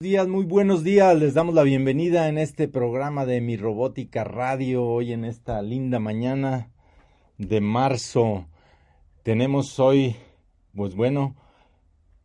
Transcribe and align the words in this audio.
días, 0.00 0.28
muy 0.28 0.44
buenos 0.44 0.84
días. 0.84 1.18
Les 1.18 1.34
damos 1.34 1.56
la 1.56 1.64
bienvenida 1.64 2.28
en 2.28 2.38
este 2.38 2.68
programa 2.68 3.26
de 3.26 3.40
Mi 3.40 3.56
Robótica 3.56 4.22
Radio, 4.22 4.84
hoy 4.84 5.12
en 5.12 5.24
esta 5.24 5.60
linda 5.60 5.98
mañana 5.98 6.70
de 7.36 7.60
marzo. 7.60 8.46
Tenemos 9.24 9.80
hoy, 9.80 10.14
pues 10.72 10.94
bueno, 10.94 11.34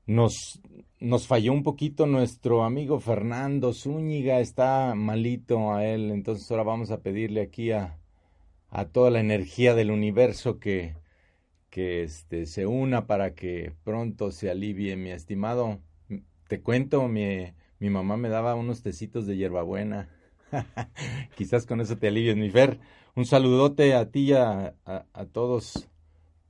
nos, 0.06 0.62
nos 1.00 1.26
falló 1.26 1.52
un 1.52 1.64
poquito 1.64 2.06
nuestro 2.06 2.64
amigo 2.64 3.00
Fernando 3.00 3.74
Zúñiga, 3.74 4.40
está 4.40 4.94
malito 4.94 5.74
a 5.74 5.84
él, 5.84 6.12
entonces 6.12 6.52
ahora 6.52 6.62
vamos 6.62 6.92
a 6.92 7.02
pedirle 7.02 7.42
aquí 7.42 7.72
a, 7.72 7.98
a 8.70 8.86
toda 8.86 9.10
la 9.10 9.20
energía 9.20 9.74
del 9.74 9.90
universo 9.90 10.60
que, 10.60 10.96
que 11.72 12.04
este, 12.04 12.46
se 12.46 12.68
una 12.68 13.08
para 13.08 13.34
que 13.34 13.74
pronto 13.84 14.30
se 14.30 14.52
alivie, 14.52 14.96
mi 14.96 15.10
estimado. 15.10 15.80
Te 16.48 16.62
cuento, 16.62 17.08
mi, 17.08 17.48
mi 17.84 17.90
mamá 17.90 18.16
me 18.16 18.30
daba 18.30 18.56
unos 18.56 18.82
tecitos 18.82 19.28
de 19.28 19.36
hierbabuena. 19.36 20.08
Quizás 21.36 21.66
con 21.66 21.82
eso 21.82 21.98
te 21.98 22.08
alivies, 22.08 22.38
mi 22.38 22.50
Fer. 22.50 22.80
Un 23.14 23.26
saludote 23.26 23.94
a 23.94 24.10
ti 24.10 24.30
y 24.30 24.34
a, 24.34 24.76
a, 24.86 25.26
todos 25.26 25.90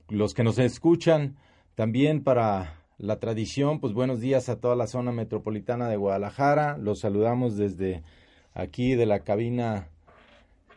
los 0.08 0.32
que 0.32 0.44
nos 0.44 0.60
escuchan. 0.60 1.36
También 1.74 2.22
para 2.22 2.84
la 2.98 3.18
tradición, 3.18 3.80
pues 3.80 3.94
buenos 3.94 4.20
días 4.20 4.48
a 4.48 4.60
toda 4.60 4.76
la 4.76 4.86
zona 4.86 5.10
metropolitana 5.10 5.88
de 5.88 5.96
Guadalajara. 5.96 6.78
Los 6.78 7.00
saludamos 7.00 7.56
desde 7.56 8.04
aquí 8.54 8.94
de 8.94 9.06
la 9.06 9.24
cabina 9.24 9.88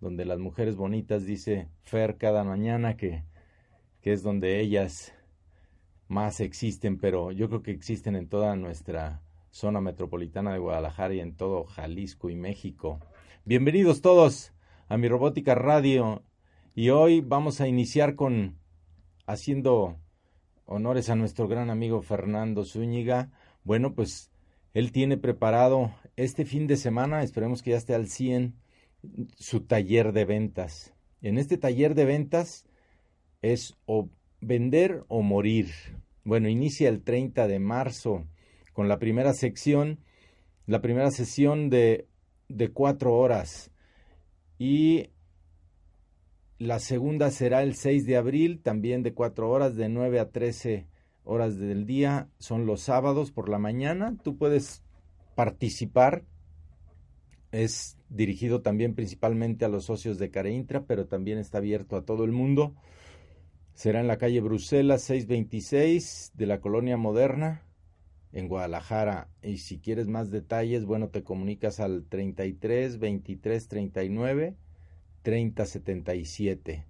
donde 0.00 0.24
las 0.24 0.40
mujeres 0.40 0.74
bonitas, 0.74 1.24
dice 1.24 1.68
Fer 1.82 2.18
cada 2.18 2.42
mañana, 2.42 2.96
que, 2.96 3.22
que 4.00 4.12
es 4.12 4.24
donde 4.24 4.60
ellas 4.60 5.14
más 6.08 6.40
existen, 6.40 6.98
pero 6.98 7.30
yo 7.30 7.48
creo 7.48 7.62
que 7.62 7.70
existen 7.70 8.16
en 8.16 8.28
toda 8.28 8.56
nuestra 8.56 9.22
zona 9.50 9.80
metropolitana 9.80 10.52
de 10.52 10.58
Guadalajara 10.58 11.14
y 11.14 11.20
en 11.20 11.36
todo 11.36 11.64
Jalisco 11.64 12.30
y 12.30 12.34
México. 12.34 12.98
Bienvenidos 13.44 14.02
todos 14.02 14.52
a 14.88 14.96
mi 14.96 15.08
Robótica 15.08 15.54
Radio 15.54 16.22
y 16.74 16.88
hoy 16.90 17.20
vamos 17.20 17.60
a 17.60 17.68
iniciar 17.68 18.14
con 18.14 18.56
haciendo 19.26 19.98
honores 20.64 21.10
a 21.10 21.16
nuestro 21.16 21.46
gran 21.46 21.68
amigo 21.68 22.00
Fernando 22.00 22.64
Zúñiga. 22.64 23.30
Bueno, 23.62 23.94
pues 23.94 24.30
él 24.72 24.90
tiene 24.90 25.18
preparado 25.18 25.94
este 26.16 26.44
fin 26.46 26.66
de 26.66 26.76
semana, 26.76 27.22
esperemos 27.22 27.62
que 27.62 27.72
ya 27.72 27.76
esté 27.76 27.94
al 27.94 28.08
100, 28.08 28.54
su 29.36 29.60
taller 29.60 30.12
de 30.12 30.24
ventas. 30.24 30.94
En 31.20 31.36
este 31.36 31.58
taller 31.58 31.94
de 31.94 32.06
ventas 32.06 32.64
es 33.42 33.76
o 33.84 34.08
vender 34.40 35.04
o 35.08 35.20
morir. 35.20 35.68
Bueno, 36.24 36.48
inicia 36.48 36.88
el 36.88 37.02
30 37.02 37.48
de 37.48 37.58
marzo 37.58 38.26
con 38.72 38.88
la 38.88 38.98
primera 38.98 39.34
sección, 39.34 40.00
la 40.66 40.80
primera 40.80 41.10
sesión 41.10 41.68
de, 41.68 42.06
de 42.48 42.70
cuatro 42.70 43.14
horas. 43.14 43.70
Y 44.58 45.11
la 46.62 46.78
segunda 46.78 47.32
será 47.32 47.64
el 47.64 47.74
6 47.74 48.06
de 48.06 48.16
abril, 48.16 48.60
también 48.62 49.02
de 49.02 49.14
4 49.14 49.50
horas, 49.50 49.74
de 49.74 49.88
9 49.88 50.20
a 50.20 50.30
13 50.30 50.86
horas 51.24 51.58
del 51.58 51.86
día. 51.86 52.28
Son 52.38 52.66
los 52.66 52.82
sábados 52.82 53.32
por 53.32 53.48
la 53.48 53.58
mañana. 53.58 54.16
Tú 54.22 54.38
puedes 54.38 54.84
participar. 55.34 56.24
Es 57.50 57.98
dirigido 58.08 58.62
también 58.62 58.94
principalmente 58.94 59.64
a 59.64 59.68
los 59.68 59.86
socios 59.86 60.18
de 60.18 60.30
Careintra, 60.30 60.84
pero 60.84 61.06
también 61.06 61.38
está 61.38 61.58
abierto 61.58 61.96
a 61.96 62.04
todo 62.04 62.22
el 62.22 62.30
mundo. 62.30 62.76
Será 63.74 63.98
en 64.00 64.06
la 64.06 64.18
calle 64.18 64.40
Bruselas 64.40 65.02
626 65.02 66.30
de 66.34 66.46
la 66.46 66.60
Colonia 66.60 66.96
Moderna, 66.96 67.66
en 68.32 68.46
Guadalajara. 68.46 69.30
Y 69.42 69.58
si 69.58 69.80
quieres 69.80 70.06
más 70.06 70.30
detalles, 70.30 70.84
bueno, 70.84 71.08
te 71.08 71.24
comunicas 71.24 71.80
al 71.80 72.04
33 72.08 73.00
23 73.00 73.66
39 73.66 74.56
3077. 75.22 76.84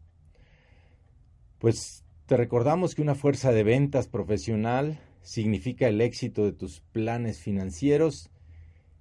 Pues 1.58 2.04
te 2.26 2.36
recordamos 2.36 2.94
que 2.94 3.02
una 3.02 3.14
fuerza 3.14 3.52
de 3.52 3.62
ventas 3.62 4.08
profesional 4.08 4.98
significa 5.22 5.86
el 5.88 6.00
éxito 6.00 6.44
de 6.44 6.52
tus 6.52 6.80
planes 6.80 7.38
financieros 7.38 8.30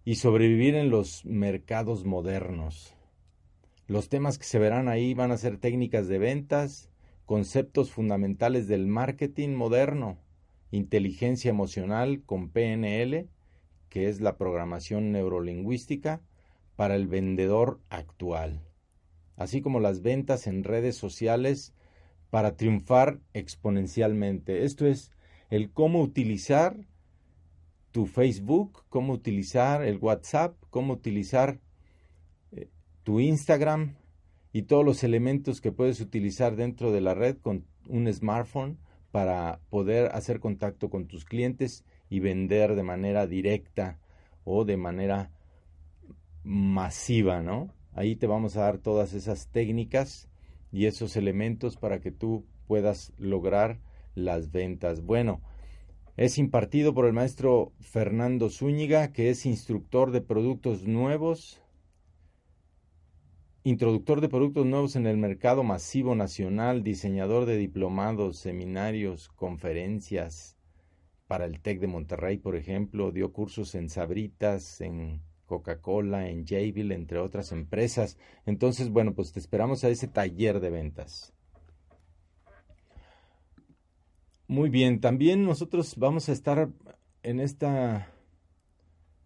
y 0.06 0.16
sobrevivir 0.16 0.76
en 0.76 0.90
los 0.90 1.26
mercados 1.26 2.06
modernos. 2.06 2.94
Los 3.88 4.10
temas 4.10 4.38
que 4.38 4.46
se 4.46 4.60
verán 4.60 4.88
ahí 4.88 5.14
van 5.14 5.32
a 5.32 5.38
ser 5.38 5.58
técnicas 5.58 6.08
de 6.08 6.20
ventas, 6.20 6.90
conceptos 7.26 7.92
fundamentales 7.92 8.68
del 8.68 8.88
marketing 8.88 9.50
moderno, 9.56 10.18
inteligencia 10.72 11.50
emocional 11.50 12.24
con 12.26 12.50
PNL, 12.50 13.28
que 13.90 14.08
es 14.08 14.22
la 14.22 14.38
programación 14.38 15.12
neurolingüística, 15.12 16.22
para 16.76 16.96
el 16.96 17.08
vendedor 17.08 17.80
actual 17.90 18.62
así 19.36 19.62
como 19.62 19.80
las 19.80 20.02
ventas 20.02 20.48
en 20.48 20.64
redes 20.64 20.96
sociales 20.96 21.74
para 22.30 22.56
triunfar 22.56 23.20
exponencialmente. 23.34 24.64
Esto 24.64 24.88
es 24.88 25.12
el 25.50 25.72
cómo 25.72 26.02
utilizar 26.02 26.78
tu 27.92 28.06
Facebook, 28.06 28.84
cómo 28.90 29.14
utilizar 29.14 29.84
el 29.84 29.98
WhatsApp, 29.98 30.56
cómo 30.70 30.94
utilizar 30.94 31.60
eh, 32.52 32.70
tu 33.04 33.20
Instagram 33.20 33.96
y 34.54 34.64
todos 34.64 34.86
los 34.86 35.04
elementos 35.04 35.62
que 35.62 35.72
puedes 35.72 36.00
utilizar 36.00 36.56
dentro 36.56 36.92
de 36.92 37.02
la 37.02 37.14
red 37.14 37.38
con 37.38 37.66
un 37.88 38.12
smartphone 38.12 38.78
para 39.12 39.60
poder 39.70 40.12
hacer 40.14 40.40
contacto 40.40 40.90
con 40.90 41.08
tus 41.08 41.26
clientes 41.26 41.84
y 42.10 42.20
vender 42.20 42.76
de 42.76 42.84
manera 42.84 43.28
directa 43.28 44.00
o 44.46 44.64
de 44.64 44.78
manera 44.78 45.32
masiva, 46.44 47.42
¿no? 47.42 47.74
Ahí 47.94 48.16
te 48.16 48.28
vamos 48.28 48.56
a 48.56 48.62
dar 48.62 48.78
todas 48.78 49.14
esas 49.14 49.48
técnicas 49.48 50.30
y 50.72 50.86
esos 50.86 51.16
elementos 51.16 51.76
para 51.78 52.00
que 52.00 52.12
tú 52.12 52.46
puedas 52.68 53.12
lograr 53.18 53.80
las 54.16 54.52
ventas. 54.52 55.02
Bueno, 55.02 55.42
es 56.18 56.38
impartido 56.38 56.94
por 56.94 57.06
el 57.06 57.14
maestro 57.14 57.74
Fernando 57.80 58.50
Zúñiga, 58.50 59.12
que 59.12 59.30
es 59.30 59.46
instructor 59.46 60.12
de 60.12 60.22
productos 60.22 60.88
nuevos, 60.88 61.62
introductor 63.64 64.22
de 64.22 64.30
productos 64.30 64.66
nuevos 64.66 64.96
en 64.96 65.06
el 65.06 65.18
mercado 65.18 65.64
masivo 65.64 66.16
nacional, 66.16 66.84
diseñador 66.84 67.46
de 67.46 67.58
diplomados, 67.58 68.38
seminarios, 68.38 69.30
conferencias 69.30 70.58
para 71.28 71.46
el 71.46 71.62
TEC 71.62 71.80
de 71.80 71.88
Monterrey, 71.88 72.38
por 72.38 72.56
ejemplo, 72.56 73.12
dio 73.12 73.32
cursos 73.32 73.74
en 73.76 73.90
Sabritas, 73.90 74.82
en 74.82 75.22
Coca-Cola, 75.52 76.30
en 76.30 76.48
Jabil, 76.48 76.94
entre 76.94 77.20
otras 77.20 77.52
empresas. 77.52 78.18
Entonces, 78.46 78.90
bueno, 78.90 79.14
pues 79.14 79.34
te 79.34 79.40
esperamos 79.42 79.84
a 79.84 79.90
ese 79.90 80.08
taller 80.08 80.62
de 80.62 80.70
ventas. 80.70 81.34
Muy 84.48 84.70
bien, 84.70 85.02
también 85.02 85.44
nosotros 85.44 85.98
vamos 85.98 86.30
a 86.30 86.32
estar 86.32 86.70
en 87.24 87.42
esta 87.42 88.14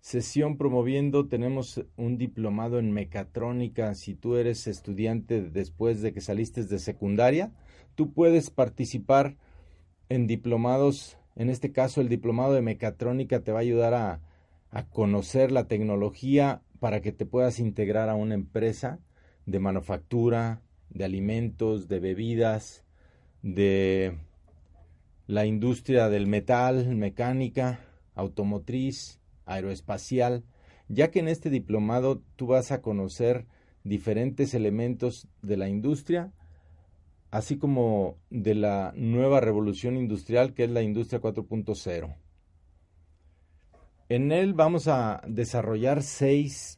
sesión 0.02 0.58
promoviendo 0.58 1.28
tenemos 1.28 1.84
un 1.96 2.18
diplomado 2.18 2.80
en 2.80 2.92
mecatrónica. 2.92 3.94
Si 3.94 4.16
tú 4.16 4.36
eres 4.36 4.66
estudiante 4.66 5.42
después 5.42 6.02
de 6.02 6.12
que 6.12 6.22
saliste 6.22 6.64
de 6.64 6.80
secundaria, 6.80 7.54
tú 7.94 8.14
puedes 8.14 8.50
participar 8.50 9.38
en 10.10 10.26
diplomados. 10.26 11.20
En 11.36 11.52
este 11.52 11.72
caso, 11.72 12.02
el 12.02 12.10
diplomado 12.10 12.54
de 12.54 12.62
mecatrónica 12.64 13.42
te 13.42 13.52
va 13.52 13.60
a 13.60 13.62
ayudar 13.62 13.94
a, 13.94 14.22
a 14.76 14.90
conocer 14.90 15.54
la 15.54 15.70
tecnología 15.70 16.62
para 16.82 17.02
que 17.02 17.14
te 17.14 17.26
puedas 17.26 17.60
integrar 17.60 18.10
a 18.10 18.16
una 18.16 18.34
empresa 18.34 19.00
de 19.46 19.60
manufactura, 19.60 20.64
de 20.90 21.06
alimentos, 21.06 21.88
de 21.88 22.02
bebidas, 22.02 22.84
de 23.42 24.18
la 25.28 25.46
industria 25.46 26.10
del 26.10 26.28
metal, 26.28 26.94
mecánica, 26.94 27.86
automotriz, 28.16 29.22
aeroespacial, 29.46 30.44
ya 30.90 31.10
que 31.10 31.20
en 31.20 31.30
este 31.30 31.50
diplomado 31.50 32.22
tú 32.36 32.48
vas 32.48 32.74
a 32.74 32.82
conocer 32.82 33.46
diferentes 33.86 34.54
elementos 34.54 35.30
de 35.42 35.56
la 35.56 35.70
industria, 35.70 36.34
así 37.32 37.56
como 37.58 38.18
de 38.30 38.56
la 38.56 38.92
nueva 38.98 39.40
revolución 39.40 39.96
industrial 39.96 40.54
que 40.54 40.66
es 40.66 40.70
la 40.70 40.82
industria 40.82 41.22
4.0. 41.22 42.25
En 44.08 44.32
él 44.32 44.54
vamos 44.54 44.88
a 44.88 45.24
desarrollar 45.28 46.04
seis, 46.04 46.78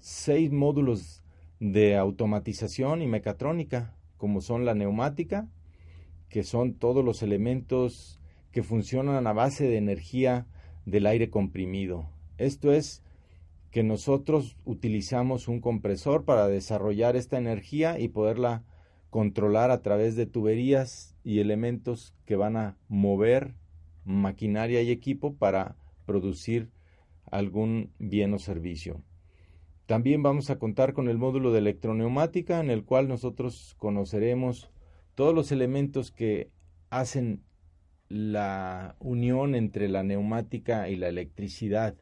seis 0.00 0.50
módulos 0.50 1.22
de 1.60 1.96
automatización 1.96 3.00
y 3.00 3.06
mecatrónica, 3.06 3.94
como 4.16 4.40
son 4.40 4.64
la 4.64 4.74
neumática, 4.74 5.48
que 6.28 6.42
son 6.42 6.74
todos 6.74 7.04
los 7.04 7.22
elementos 7.22 8.18
que 8.50 8.64
funcionan 8.64 9.28
a 9.28 9.32
base 9.32 9.68
de 9.68 9.76
energía 9.76 10.48
del 10.84 11.06
aire 11.06 11.30
comprimido. 11.30 12.10
Esto 12.38 12.72
es 12.72 13.04
que 13.70 13.84
nosotros 13.84 14.56
utilizamos 14.64 15.46
un 15.46 15.60
compresor 15.60 16.24
para 16.24 16.48
desarrollar 16.48 17.14
esta 17.14 17.38
energía 17.38 18.00
y 18.00 18.08
poderla 18.08 18.64
controlar 19.10 19.70
a 19.70 19.80
través 19.80 20.16
de 20.16 20.26
tuberías 20.26 21.14
y 21.22 21.38
elementos 21.38 22.14
que 22.24 22.34
van 22.34 22.56
a 22.56 22.76
mover 22.88 23.54
maquinaria 24.04 24.82
y 24.82 24.90
equipo 24.90 25.34
para 25.34 25.76
producir 26.06 26.70
algún 27.30 27.92
bien 27.98 28.32
o 28.34 28.38
servicio. 28.38 29.02
También 29.86 30.22
vamos 30.22 30.50
a 30.50 30.58
contar 30.58 30.94
con 30.94 31.08
el 31.08 31.18
módulo 31.18 31.52
de 31.52 31.58
electroneumática 31.58 32.60
en 32.60 32.70
el 32.70 32.84
cual 32.84 33.08
nosotros 33.08 33.74
conoceremos 33.78 34.70
todos 35.14 35.34
los 35.34 35.52
elementos 35.52 36.10
que 36.10 36.50
hacen 36.90 37.42
la 38.08 38.96
unión 39.00 39.54
entre 39.54 39.88
la 39.88 40.02
neumática 40.02 40.88
y 40.88 40.96
la 40.96 41.08
electricidad. 41.08 41.96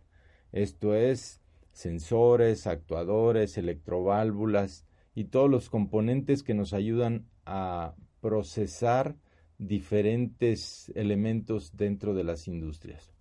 Esto 0.52 0.94
es 0.94 1.40
sensores, 1.72 2.66
actuadores, 2.66 3.58
electroválvulas 3.58 4.86
y 5.14 5.24
todos 5.24 5.50
los 5.50 5.68
componentes 5.68 6.42
que 6.42 6.54
nos 6.54 6.72
ayudan 6.72 7.26
a 7.44 7.94
procesar 8.20 9.16
diferentes 9.58 10.90
elementos 10.94 11.76
dentro 11.76 12.14
de 12.14 12.24
las 12.24 12.48
industrias. 12.48 13.13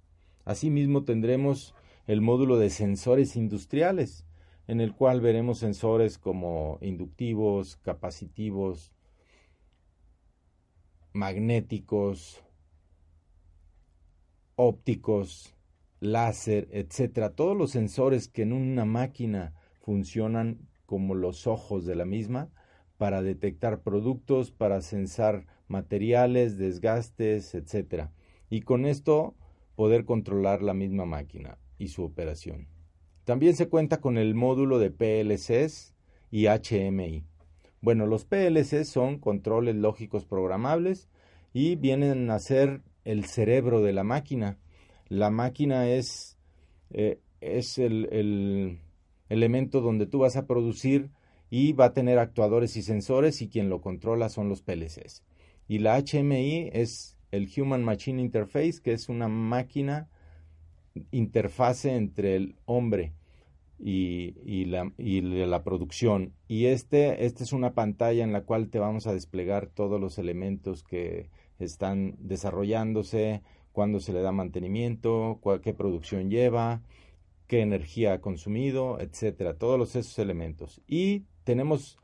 Asimismo 0.46 1.04
tendremos 1.04 1.74
el 2.06 2.22
módulo 2.22 2.58
de 2.58 2.70
sensores 2.70 3.36
industriales, 3.36 4.26
en 4.68 4.82
el 4.82 4.94
cual 4.94 5.22
veremos 5.22 5.60
sensores 5.60 6.18
como 6.18 6.78
inductivos, 6.82 7.78
capacitivos, 7.78 8.94
magnéticos, 11.14 12.44
ópticos, 14.56 15.56
láser, 16.00 16.68
etcétera, 16.72 17.36
todos 17.36 17.56
los 17.56 17.72
sensores 17.72 18.28
que 18.28 18.42
en 18.42 18.54
una 18.54 18.86
máquina 18.86 19.54
funcionan 19.80 20.68
como 20.86 21.16
los 21.16 21.48
ojos 21.48 21.86
de 21.86 21.96
la 21.96 22.06
misma 22.06 22.50
para 22.98 23.22
detectar 23.22 23.82
productos, 23.82 24.52
para 24.52 24.82
censar 24.82 25.46
materiales, 25.68 26.58
desgastes, 26.58 27.56
etcétera. 27.56 28.12
Y 28.50 28.62
con 28.62 28.86
esto 28.86 29.36
poder 29.76 30.06
controlar 30.06 30.62
la 30.62 30.74
misma 30.74 31.06
máquina 31.06 31.58
y 31.78 31.88
su 31.88 32.04
operación. 32.04 32.68
También 33.24 33.56
se 33.56 33.70
cuenta 33.70 34.02
con 34.02 34.18
el 34.18 34.36
módulo 34.36 34.80
de 34.80 34.92
PLCs 34.92 35.94
y 36.32 36.48
HMI. 36.48 37.24
Bueno, 37.82 38.06
los 38.06 38.26
PLCs 38.26 38.88
son 38.88 39.20
controles 39.20 39.76
lógicos 39.76 40.26
programables 40.26 41.10
y 41.54 41.76
vienen 41.76 42.30
a 42.30 42.40
ser 42.40 42.82
el 43.06 43.26
cerebro 43.26 43.82
de 43.82 43.94
la 43.94 44.04
máquina. 44.04 44.58
La 45.10 45.30
máquina 45.30 45.90
es, 45.90 46.38
eh, 46.92 47.20
es 47.42 47.78
el, 47.78 48.08
el 48.12 48.80
elemento 49.30 49.82
donde 49.82 50.06
tú 50.06 50.20
vas 50.20 50.36
a 50.36 50.48
producir 50.48 51.10
y 51.50 51.74
va 51.74 51.86
a 51.86 51.94
tener 51.94 52.20
actuadores 52.20 52.76
y 52.78 52.82
sensores 52.82 53.42
y 53.42 53.50
quien 53.50 53.70
lo 53.70 53.82
controla 53.82 54.30
son 54.30 54.50
los 54.50 54.62
PLCs. 54.62 55.24
Y 55.68 55.80
la 55.80 55.98
HMI 55.98 56.72
es 56.74 57.18
el 57.34 57.50
Human 57.58 57.84
Machine 57.84 58.22
Interface, 58.22 58.80
que 58.80 58.94
es 58.94 59.10
una 59.10 59.28
máquina 59.28 60.08
interfase 61.10 61.96
entre 61.96 62.36
el 62.36 62.56
hombre 62.66 63.14
y, 63.80 64.66
la, 64.66 64.92
y, 65.00 65.22
la, 65.22 65.64
producción. 65.64 66.34
Y 66.48 66.68
este, 66.68 67.26
este 67.26 67.44
es 67.44 67.52
una 67.52 67.74
pantalla 67.74 68.24
en 68.24 68.34
la 68.34 68.42
cual 68.42 68.70
te 68.70 68.78
vamos 68.78 69.08
a 69.08 69.14
desplegar 69.14 69.66
todos 69.66 70.00
los 70.00 70.20
elementos 70.20 70.84
que 70.84 71.32
están 71.58 72.16
desarrollándose, 72.20 73.42
cuándo 73.72 74.00
se 74.00 74.14
le 74.14 74.22
da 74.22 74.32
mantenimiento, 74.32 75.40
qué 75.64 75.74
producción 75.74 76.30
lleva, 76.30 76.84
qué 77.48 77.62
energía 77.62 78.14
ha 78.14 78.22
consumido, 78.22 79.00
etcétera, 79.00 79.58
todos 79.58 79.96
esos 79.96 80.20
elementos. 80.20 80.82
Y 80.88 81.24
tenemos 81.46 81.98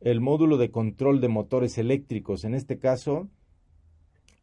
el 0.00 0.22
módulo 0.22 0.56
de 0.56 0.70
control 0.70 1.20
de 1.20 1.28
motores 1.28 1.76
eléctricos. 1.76 2.44
En 2.44 2.54
este 2.54 2.78
caso, 2.78 3.28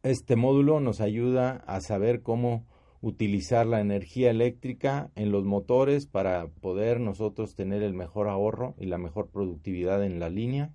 este 0.02 0.36
módulo 0.36 0.80
nos 0.80 1.00
ayuda 1.00 1.62
a 1.66 1.80
saber 1.80 2.22
cómo 2.22 2.66
utilizar 3.02 3.66
la 3.66 3.80
energía 3.80 4.30
eléctrica 4.30 5.10
en 5.14 5.30
los 5.30 5.44
motores 5.44 6.06
para 6.06 6.48
poder 6.48 7.00
nosotros 7.00 7.54
tener 7.54 7.82
el 7.82 7.94
mejor 7.94 8.28
ahorro 8.28 8.74
y 8.78 8.86
la 8.86 8.98
mejor 8.98 9.28
productividad 9.28 10.04
en 10.04 10.20
la 10.20 10.28
línea, 10.28 10.72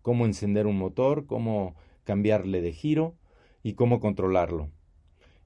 cómo 0.00 0.26
encender 0.26 0.66
un 0.66 0.78
motor, 0.78 1.26
cómo 1.26 1.74
cambiarle 2.04 2.60
de 2.60 2.72
giro 2.72 3.16
y 3.62 3.74
cómo 3.74 4.00
controlarlo. 4.00 4.70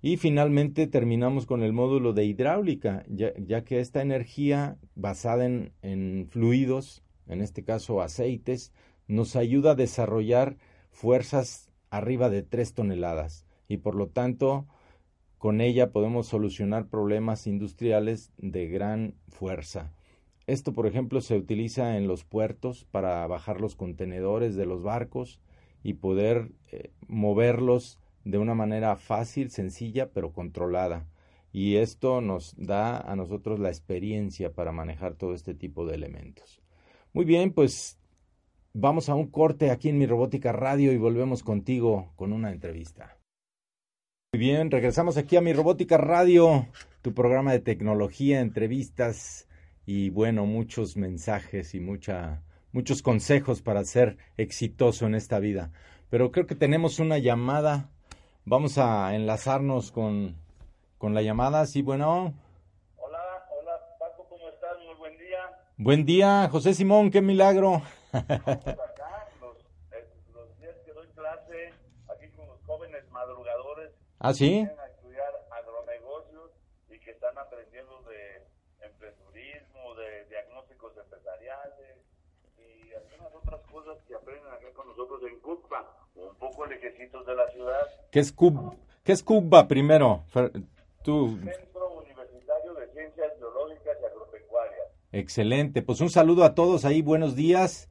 Y 0.03 0.19
finalmente 0.19 0.87
terminamos 0.87 1.47
con 1.47 1.63
el 1.63 1.73
módulo 1.73 2.13
de 2.13 2.25
hidráulica, 2.25 3.05
ya, 3.09 3.65
que 3.65 3.81
esta 3.81 4.03
energía 4.03 4.79
basada 4.95 5.47
en, 5.47 5.73
en 5.83 6.29
fluidos, 6.31 7.03
en 7.27 7.41
este 7.41 7.65
caso 7.65 8.01
aceites, 8.01 8.73
nos 9.09 9.37
ayuda 9.37 9.73
a 9.73 9.75
desarrollar 9.75 10.57
fuerzas 10.91 11.66
arriba 11.97 12.31
de 12.31 12.43
3 12.43 12.75
toneladas 12.75 13.47
y 13.69 13.79
por 13.79 13.95
lo 13.95 14.09
tanto 14.09 14.67
con 15.39 15.61
ella 15.61 15.93
podemos 15.93 16.27
solucionar 16.27 16.89
problemas 16.89 17.47
industriales 17.47 18.33
de 18.39 18.69
gran 18.69 19.15
fuerza. 19.29 19.93
Esto, 20.47 20.73
por 20.73 20.87
ejemplo, 20.87 21.21
se 21.21 21.37
utiliza 21.37 21.97
en 21.97 22.07
los 22.07 22.25
puertos 22.25 22.85
para 22.91 23.27
bajar 23.27 23.61
los 23.61 23.75
contenedores 23.75 24.55
de 24.55 24.67
los 24.67 24.83
barcos 24.83 25.41
y 25.83 25.95
poder 25.95 26.53
eh, 26.71 26.91
moverlos 27.09 27.99
de 28.25 28.39
una 28.39 28.55
manera 28.55 28.97
fácil, 28.97 29.51
sencilla, 29.51 30.11
pero 30.13 30.33
controlada. 30.33 31.07
Y 31.53 31.77
esto 31.77 32.21
nos 32.21 32.55
da 32.57 32.99
a 32.99 33.17
nosotros 33.17 33.59
la 33.59 33.69
experiencia 33.69 34.53
para 34.53 34.73
manejar 34.73 35.15
todo 35.15 35.33
este 35.35 35.55
tipo 35.55 35.87
de 35.87 35.95
elementos. 35.95 36.61
Muy 37.13 37.25
bien, 37.25 37.53
pues 37.53 37.99
vamos 38.79 39.09
a 39.09 39.15
un 39.15 39.29
corte 39.29 39.71
aquí 39.71 39.89
en 39.89 39.97
mi 39.97 40.07
robótica 40.07 40.53
radio 40.53 40.93
y 40.93 40.99
volvemos 40.99 41.43
contigo 41.43 42.13
con 42.15 42.33
una 42.35 42.53
entrevista. 42.53 43.17
Muy 44.35 44.41
bien, 44.41 44.71
regresamos 44.71 45.17
aquí 45.17 45.37
a 45.37 45.41
mi 45.41 45.55
robótica 45.55 45.97
radio, 45.97 46.67
tu 47.01 47.15
programa 47.15 47.53
de 47.53 47.61
tecnología, 47.61 48.41
entrevistas 48.41 49.49
y 49.87 50.11
bueno, 50.11 50.45
muchos 50.45 50.99
mensajes 50.99 51.75
y 51.75 51.81
mucha 51.81 52.43
muchos 52.73 53.01
consejos 53.01 53.63
para 53.63 53.83
ser 53.85 54.19
exitoso 54.37 55.07
en 55.07 55.15
esta 55.15 55.39
vida. 55.39 55.71
Pero 56.11 56.31
creo 56.31 56.47
que 56.47 56.55
tenemos 56.55 56.99
una 56.99 57.17
llamada. 57.17 57.89
Vamos 58.45 58.77
a 58.77 59.15
enlazarnos 59.15 59.91
con, 59.91 60.37
con 60.99 61.15
la 61.15 61.23
llamada. 61.23 61.65
Sí, 61.65 61.81
bueno. 61.81 62.35
Hola, 62.99 63.19
hola 63.59 63.73
Paco, 63.99 64.27
¿cómo 64.29 64.51
estás? 64.51 64.77
Muy 64.85 64.95
buen 64.97 65.17
día. 65.17 65.39
Buen 65.79 66.05
día, 66.05 66.49
José 66.51 66.75
Simón, 66.75 67.11
qué 67.11 67.23
milagro. 67.23 67.81
Acá, 68.13 69.29
los, 69.41 69.57
eh, 69.93 70.07
los 70.35 70.59
días 70.59 70.77
que 70.85 70.93
doy 70.93 71.07
clase, 71.09 71.73
aquí 72.09 72.29
con 72.37 72.47
los 72.47 72.61
jóvenes 72.67 73.09
madrugadores. 73.11 73.91
¿Ah, 74.19 74.33
sí? 74.33 74.67
nosotros 84.97 85.21
en 85.31 85.39
Cuba, 85.41 85.87
un 86.15 86.35
poco 86.37 86.67
lejecitos 86.67 87.27
de 87.27 87.35
la 87.35 87.49
ciudad. 87.51 87.83
¿Qué 88.11 88.21
es 88.21 88.33
Cuba, 88.33 88.75
¿Qué 89.05 89.13
es 89.13 89.23
Cuba 89.23 89.69
primero? 89.69 90.25
Tú... 91.03 91.39
Centro 91.45 92.01
Universitario 92.01 92.75
de 92.75 92.89
Ciencias 92.93 93.33
Excelente. 95.13 95.83
Pues 95.83 96.01
un 96.01 96.11
saludo 96.11 96.45
a 96.45 96.55
todos 96.55 96.85
ahí, 96.85 97.01
buenos 97.01 97.37
días. 97.37 97.89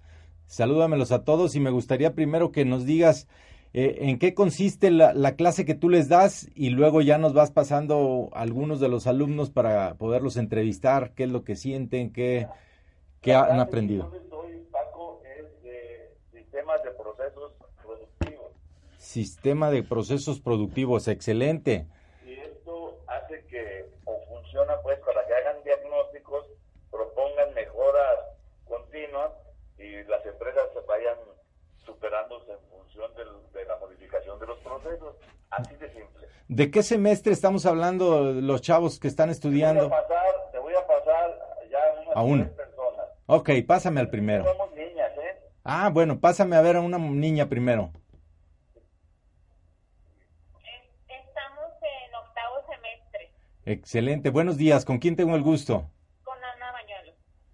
Salúdamelos 0.48 1.12
a 1.12 1.24
todos 1.24 1.56
y 1.56 1.60
me 1.60 1.72
gustaría 1.72 2.14
primero 2.14 2.52
que 2.52 2.66
nos 2.66 2.86
digas 2.86 3.28
eh, 3.78 4.08
en 4.08 4.20
qué 4.20 4.34
consiste 4.34 4.90
la, 4.90 5.36
clase 5.36 5.66
que 5.66 5.76
tú 5.76 5.90
les 5.90 6.08
das 6.08 6.48
y 6.56 6.70
luego 6.70 7.02
ya 7.02 7.18
nos 7.18 7.34
vas 7.34 7.52
pasando 7.52 8.30
algunos 8.32 8.80
de 8.80 8.88
los 8.88 9.06
alumnos 9.06 9.50
para 9.50 9.96
poderlos 9.96 10.38
entrevistar, 10.38 11.12
qué 11.14 11.24
es 11.24 11.30
lo 11.30 11.44
que 11.44 11.58
sienten, 11.58 12.14
qué, 12.14 12.48
qué 13.20 13.34
han 13.34 13.60
aprendido. 13.60 14.12
Paco, 14.72 15.22
es 15.26 15.62
de 15.62 16.16
sistemas 16.32 16.82
de 16.84 16.92
procesos 16.92 17.52
productivos. 17.84 18.52
Sistema 18.98 19.72
de 19.72 19.84
procesos 19.84 20.40
productivos, 20.40 21.10
excelente. 21.10 21.86
Y 22.26 22.32
esto 22.32 23.00
hace 23.08 23.44
que, 23.48 23.90
o 24.06 24.22
funciona 24.30 24.76
pues 24.84 25.00
para 25.00 25.28
que 25.28 25.34
hagan 25.34 25.62
diagnósticos, 25.66 26.46
propongan 26.90 27.54
mejoras 27.54 28.20
continuas 28.64 29.32
y 30.00 30.04
las 30.06 30.26
empresas 30.26 30.64
se 30.74 30.82
vayan 30.82 31.18
superándose 31.86 32.52
en 32.52 32.60
función 32.70 33.12
de 33.16 33.66
la 33.66 33.78
modificación 33.78 34.40
de 34.40 34.48
los 34.48 34.60
procesos. 34.60 35.16
Así 35.50 35.76
de 35.76 35.90
simple. 35.92 36.28
¿De 36.48 36.72
qué 36.72 36.84
semestre 36.84 37.32
estamos 37.34 37.66
hablando 37.66 38.32
los 38.34 38.62
chavos 38.62 39.00
que 39.00 39.08
están 39.08 39.30
estudiando? 39.30 39.84
Te 39.84 39.88
voy 39.90 39.96
a 39.98 40.08
pasar, 40.08 40.52
te 40.52 40.60
voy 40.60 40.74
a 40.76 40.88
pasar 40.88 41.40
ya 41.70 42.02
unas 42.02 42.16
a 42.16 42.22
una. 42.24 42.50
personas. 42.50 43.06
Ok, 43.28 43.50
pásame 43.68 44.00
al 44.00 44.10
primero. 44.10 44.44
Somos 44.46 44.72
niñas, 44.74 45.12
¿eh? 45.18 45.42
Ah, 45.64 45.90
bueno, 45.92 46.20
pásame 46.20 46.56
a 46.56 46.62
ver 46.62 46.76
a 46.76 46.82
una 46.82 46.98
niña 46.98 47.48
primero. 47.50 47.92
Estamos 51.08 51.72
en 51.82 52.16
octavo 52.16 52.56
semestre. 52.68 53.32
Excelente. 53.66 54.30
Buenos 54.30 54.58
días. 54.58 54.86
¿Con 54.86 55.00
quién 55.00 55.16
tengo 55.16 55.36
el 55.36 55.42
gusto? 55.44 55.90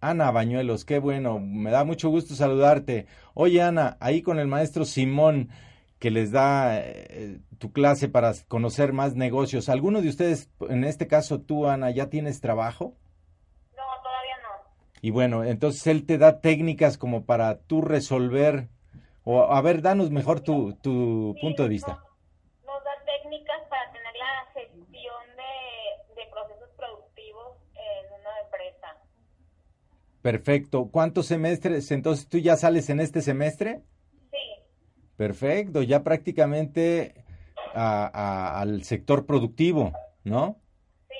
Ana 0.01 0.31
Bañuelos, 0.31 0.83
qué 0.83 0.97
bueno, 0.97 1.39
me 1.39 1.69
da 1.69 1.83
mucho 1.83 2.09
gusto 2.09 2.33
saludarte. 2.33 3.05
Oye, 3.35 3.61
Ana, 3.61 3.97
ahí 3.99 4.23
con 4.23 4.39
el 4.39 4.47
maestro 4.47 4.83
Simón, 4.83 5.49
que 5.99 6.09
les 6.09 6.31
da 6.31 6.79
eh, 6.79 7.39
tu 7.59 7.71
clase 7.71 8.09
para 8.09 8.33
conocer 8.47 8.93
más 8.93 9.15
negocios, 9.15 9.69
¿alguno 9.69 10.01
de 10.01 10.09
ustedes, 10.09 10.49
en 10.67 10.83
este 10.85 11.05
caso 11.05 11.41
tú, 11.41 11.67
Ana, 11.67 11.91
ya 11.91 12.09
tienes 12.09 12.41
trabajo? 12.41 12.95
No, 13.77 13.83
todavía 14.01 14.37
no. 14.41 14.71
Y 15.03 15.11
bueno, 15.11 15.43
entonces 15.43 15.85
él 15.85 16.03
te 16.07 16.17
da 16.17 16.41
técnicas 16.41 16.97
como 16.97 17.25
para 17.25 17.59
tú 17.59 17.83
resolver, 17.83 18.69
o 19.23 19.53
a 19.53 19.61
ver, 19.61 19.83
danos 19.83 20.09
mejor 20.09 20.39
tu, 20.39 20.73
tu 20.81 21.35
punto 21.39 21.61
de 21.61 21.69
vista. 21.69 22.03
Perfecto. 30.21 30.89
¿Cuántos 30.91 31.25
semestres? 31.25 31.91
Entonces, 31.91 32.27
¿tú 32.27 32.37
ya 32.37 32.55
sales 32.55 32.89
en 32.89 32.99
este 32.99 33.21
semestre? 33.21 33.81
Sí. 34.31 34.37
Perfecto, 35.17 35.81
ya 35.81 36.03
prácticamente 36.03 37.25
al 37.73 38.83
sector 38.83 39.25
productivo, 39.25 39.93
¿no? 40.23 40.59
Sí. 41.07 41.15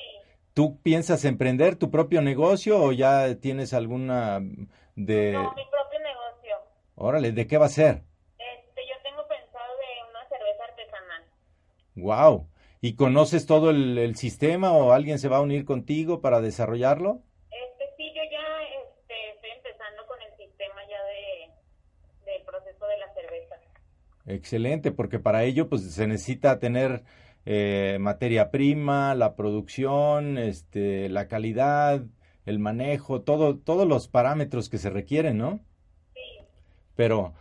¿Tú 0.53 0.79
piensas 0.81 1.25
emprender 1.25 1.77
tu 1.77 1.89
propio 1.89 2.21
negocio 2.21 2.79
o 2.79 2.91
ya 2.91 3.35
tienes 3.35 3.73
alguna 3.73 4.39
de... 4.95 5.31
No, 5.31 5.53
mi 5.55 5.63
propio 5.71 5.99
negocio. 5.99 6.55
Órale, 6.95 7.31
¿de 7.31 7.47
qué 7.47 7.57
va 7.57 7.67
a 7.67 7.69
ser? 7.69 8.03
Este, 8.37 8.81
yo 8.87 8.95
tengo 9.03 9.27
pensado 9.27 9.73
de 9.77 10.09
una 10.09 10.27
cerveza 10.29 10.63
artesanal. 10.69 11.23
Wow. 11.95 12.47
¿Y 12.81 12.95
conoces 12.95 13.45
todo 13.45 13.69
el 13.71 14.15
sistema 14.15 14.73
o 14.73 14.91
alguien 14.91 15.19
se 15.19 15.29
va 15.29 15.37
a 15.37 15.41
unir 15.41 15.65
contigo 15.65 16.21
para 16.21 16.41
desarrollarlo? 16.41 17.23
Excelente, 24.25 24.91
porque 24.91 25.19
para 25.19 25.43
ello 25.43 25.67
pues 25.67 25.83
se 25.83 26.07
necesita 26.07 26.59
tener 26.59 27.03
eh, 27.45 27.97
materia 27.99 28.51
prima, 28.51 29.15
la 29.15 29.35
producción, 29.35 30.37
este, 30.37 31.09
la 31.09 31.27
calidad, 31.27 32.03
el 32.45 32.59
manejo, 32.59 33.21
todo, 33.21 33.57
todos 33.57 33.87
los 33.87 34.07
parámetros 34.07 34.69
que 34.69 34.77
se 34.77 34.89
requieren, 34.89 35.37
¿no? 35.37 35.59
Sí. 36.13 36.45
Pero, 36.95 37.33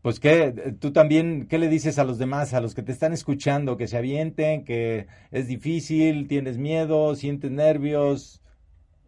pues, 0.00 0.18
¿qué, 0.20 0.74
tú 0.80 0.92
también, 0.92 1.46
qué 1.46 1.58
le 1.58 1.68
dices 1.68 1.98
a 1.98 2.04
los 2.04 2.18
demás, 2.18 2.54
a 2.54 2.60
los 2.60 2.74
que 2.74 2.82
te 2.82 2.92
están 2.92 3.12
escuchando, 3.12 3.76
que 3.76 3.86
se 3.86 3.98
avienten, 3.98 4.64
que 4.64 5.06
es 5.30 5.46
difícil, 5.46 6.26
tienes 6.26 6.56
miedo, 6.56 7.14
sientes 7.14 7.50
nervios? 7.50 8.40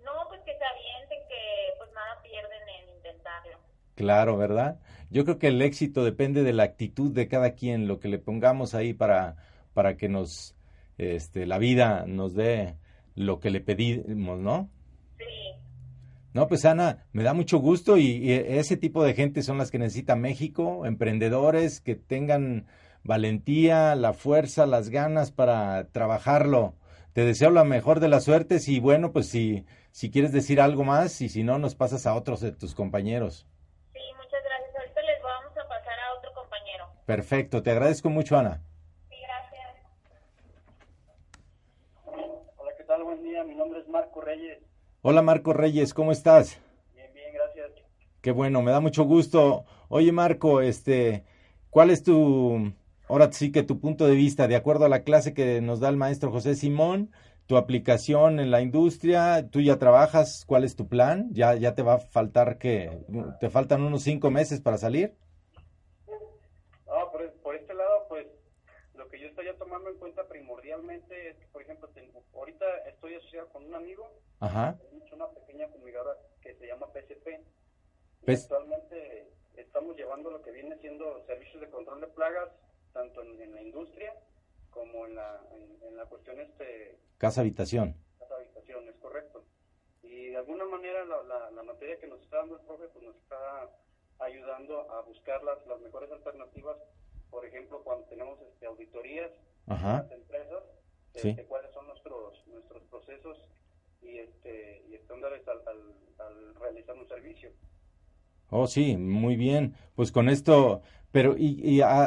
No, 0.05 0.13
pues 0.29 0.41
que 0.43 0.53
se 0.53 0.65
avienten, 0.65 1.19
que 1.29 1.79
pues 1.79 1.91
nada 1.95 2.23
pierden 2.23 2.69
en 2.81 2.97
intentarlo. 2.97 3.59
Claro, 3.95 4.37
¿verdad? 4.37 4.81
Yo 5.11 5.25
creo 5.25 5.39
que 5.39 5.49
el 5.49 5.63
éxito 5.63 6.05
depende 6.05 6.43
de 6.43 6.53
la 6.53 6.65
actitud 6.65 7.13
de 7.13 7.29
cada 7.29 7.53
quien, 7.53 7.87
lo 7.89 8.01
que 8.01 8.09
le 8.09 8.19
pongamos 8.19 8.75
ahí 8.75 8.93
para, 8.93 9.37
para 9.75 9.97
que 9.97 10.09
nos, 10.09 10.57
este, 10.99 11.47
la 11.47 11.59
vida 11.59 12.05
nos 12.07 12.35
dé 12.35 12.77
lo 13.15 13.41
que 13.41 13.51
le 13.51 13.61
pedimos, 13.61 14.41
¿no? 14.41 14.71
Sí. 15.19 15.25
No, 16.37 16.49
pues 16.49 16.67
Ana, 16.67 17.07
me 17.13 17.23
da 17.23 17.33
mucho 17.33 17.59
gusto 17.59 17.97
y, 17.97 18.31
ese 18.31 18.77
tipo 18.77 19.03
de 19.03 19.15
gente 19.15 19.43
son 19.43 19.57
las 19.57 19.71
que 19.71 19.79
necesita 19.79 20.17
México, 20.17 20.85
emprendedores 20.85 21.81
que 21.81 21.95
tengan 21.95 22.67
valentía, 23.05 23.95
la 23.95 24.13
fuerza, 24.13 24.67
las 24.67 24.91
ganas 24.91 25.33
para 25.33 25.89
trabajarlo. 25.93 26.75
Te 27.15 27.25
deseo 27.25 27.49
la 27.49 27.65
mejor 27.65 28.01
de 28.01 28.09
las 28.09 28.25
suertes 28.25 28.69
y 28.69 28.81
bueno, 28.81 29.13
pues 29.13 29.29
si, 29.29 29.65
si 29.93 30.11
quieres 30.11 30.31
decir 30.31 30.61
algo 30.61 30.85
más 30.85 31.23
y 31.23 31.31
si 31.31 31.43
no, 31.43 31.59
nos 31.59 31.75
pasas 31.75 32.07
a 32.07 32.15
otros 32.15 32.41
de 32.41 32.53
tus 32.53 32.75
compañeros. 32.75 33.47
Perfecto, 37.07 37.63
te 37.63 37.71
agradezco 37.71 38.11
mucho, 38.11 38.37
Ana. 38.37 38.61
Sí, 39.09 39.15
gracias. 39.23 39.77
Hola, 42.57 42.73
¿qué 42.77 42.83
tal? 42.83 43.05
Buen 43.05 43.23
día, 43.23 43.45
mi 43.45 43.55
nombre 43.55 43.79
es 43.79 43.89
Marco 43.89 44.21
Reyes. 44.21 44.59
Hola, 45.03 45.23
Marco 45.23 45.53
Reyes, 45.53 45.95
¿cómo 45.95 46.11
estás? 46.11 46.61
Bien, 46.97 47.07
bien, 47.15 47.33
gracias. 47.33 47.71
Qué 48.21 48.33
bueno, 48.33 48.61
me 48.61 48.73
da 48.73 48.81
mucho 48.81 49.05
gusto. 49.05 49.67
Oye, 49.89 50.11
Marco, 50.11 50.61
este, 50.61 51.23
¿cuál 51.71 51.91
es 51.91 52.03
tu, 52.03 52.73
ahora 53.09 53.31
sí 53.31 53.53
que 53.53 53.63
tu 53.63 53.79
punto 53.79 54.09
de 54.09 54.17
vista, 54.17 54.49
de 54.49 54.57
acuerdo 54.57 54.87
a 54.87 54.89
la 54.89 55.05
clase 55.05 55.33
que 55.33 55.61
nos 55.61 55.79
da 55.79 55.89
el 55.91 55.97
maestro 55.97 56.33
José 56.33 56.57
Simón, 56.57 57.13
tu 57.47 57.57
aplicación 57.57 58.41
en 58.41 58.51
la 58.51 58.63
industria, 58.63 59.49
tú 59.49 59.61
ya 59.61 59.79
trabajas, 59.79 60.45
¿cuál 60.45 60.65
es 60.65 60.75
tu 60.75 60.89
plan? 60.89 61.29
¿Ya, 61.31 61.55
ya 61.55 61.77
te 61.77 61.83
va 61.83 61.95
a 61.95 61.99
faltar 61.99 62.59
que, 62.59 62.91
te 63.39 63.49
faltan 63.49 63.83
unos 63.83 64.03
cinco 64.03 64.33
meses 64.33 64.61
para 64.61 64.77
salir? 64.77 65.15
Tomando 69.59 69.91
en 69.91 69.99
cuenta 69.99 70.27
primordialmente 70.29 71.31
es 71.31 71.37
que, 71.37 71.47
por 71.47 71.63
ejemplo, 71.63 71.89
tengo, 71.89 72.23
ahorita 72.35 72.65
estoy 72.89 73.15
asociado 73.15 73.49
con 73.49 73.65
un 73.65 73.75
amigo, 73.75 74.09
Ajá. 74.41 74.79
una 75.13 75.29
pequeña 75.31 75.69
fumigadora 75.69 76.17
que 76.41 76.55
se 76.55 76.67
llama 76.67 76.89
PSP. 76.93 77.41
actualmente 78.29 79.29
estamos 79.57 79.97
llevando 79.97 80.31
lo 80.31 80.43
que 80.43 80.51
viene 80.51 80.77
siendo 80.79 81.25
servicios 81.27 81.61
de 81.61 81.71
control 81.71 82.01
de 82.01 82.09
plagas, 82.09 82.51
tanto 82.93 83.23
en, 83.23 83.55
la 83.55 83.63
industria 83.63 84.15
como 84.71 85.07
en 85.07 85.15
la, 85.15 85.41
en, 85.83 85.97
la 85.97 86.05
cuestión 86.07 86.39
este... 86.41 86.99
Casa 87.19 87.41
habitación. 87.41 87.97
Casa 88.19 88.35
habitación, 88.37 88.89
es 88.89 88.97
correcto. 88.97 89.45
Y 90.03 90.27
de 90.27 90.37
alguna 90.37 90.65
manera 90.67 91.05
la, 91.05 91.51
la, 91.51 91.63
materia 91.63 91.99
que 91.99 92.07
nos 92.07 92.21
está 92.21 92.39
dando 92.39 92.57
el 92.57 92.67
profe 92.67 92.89
pues 92.89 93.05
nos 93.05 93.17
está 93.17 93.71
ayudando 94.19 94.91
a 94.93 95.03
buscar 95.03 95.43
las, 95.43 95.67
las 95.67 95.81
mejores 95.81 96.11
alternativas 96.11 96.77
por 97.31 97.45
ejemplo, 97.45 97.83
cuando 97.85 98.05
tenemos 98.07 98.39
este, 98.41 98.67
auditorías 98.67 99.31
Ajá. 99.67 100.03
las 100.03 100.13
empresas, 100.13 100.63
este, 101.15 101.45
cuáles 101.45 101.73
son 101.73 101.87
nuestros 101.87 102.47
nuestros 102.47 102.83
procesos 102.85 103.39
y, 104.03 104.19
este, 104.19 104.85
y 104.89 104.95
estándares 104.95 105.47
al, 105.49 105.59
al, 106.19 106.55
realizar 106.57 106.97
un 106.97 107.09
servicio. 107.09 107.51
Oh, 108.51 108.67
sí, 108.67 108.97
muy 108.97 109.37
bien. 109.37 109.75
Pues 109.95 110.13
con 110.13 110.29
esto, 110.29 110.83
pero 111.11 111.37
¿y, 111.37 111.61
y 111.63 111.81
a, 111.81 112.05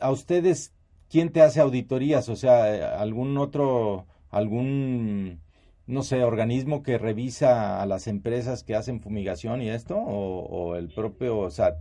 a, 0.00 0.10
ustedes 0.10 0.72
quién 1.10 1.30
te 1.32 1.42
hace 1.42 1.60
auditorías? 1.60 2.28
O 2.28 2.36
sea, 2.36 2.98
algún 3.00 3.36
otro, 3.36 4.06
algún, 4.30 5.40
no 5.86 6.02
sé, 6.02 6.24
organismo 6.24 6.82
que 6.82 6.98
revisa 6.98 7.82
a 7.82 7.86
las 7.86 8.06
empresas 8.06 8.64
que 8.64 8.74
hacen 8.74 9.00
fumigación 9.00 9.60
y 9.60 9.68
esto, 9.68 9.96
o, 9.96 10.46
o 10.46 10.76
el 10.76 10.88
propio, 10.94 11.50
sea, 11.50 11.76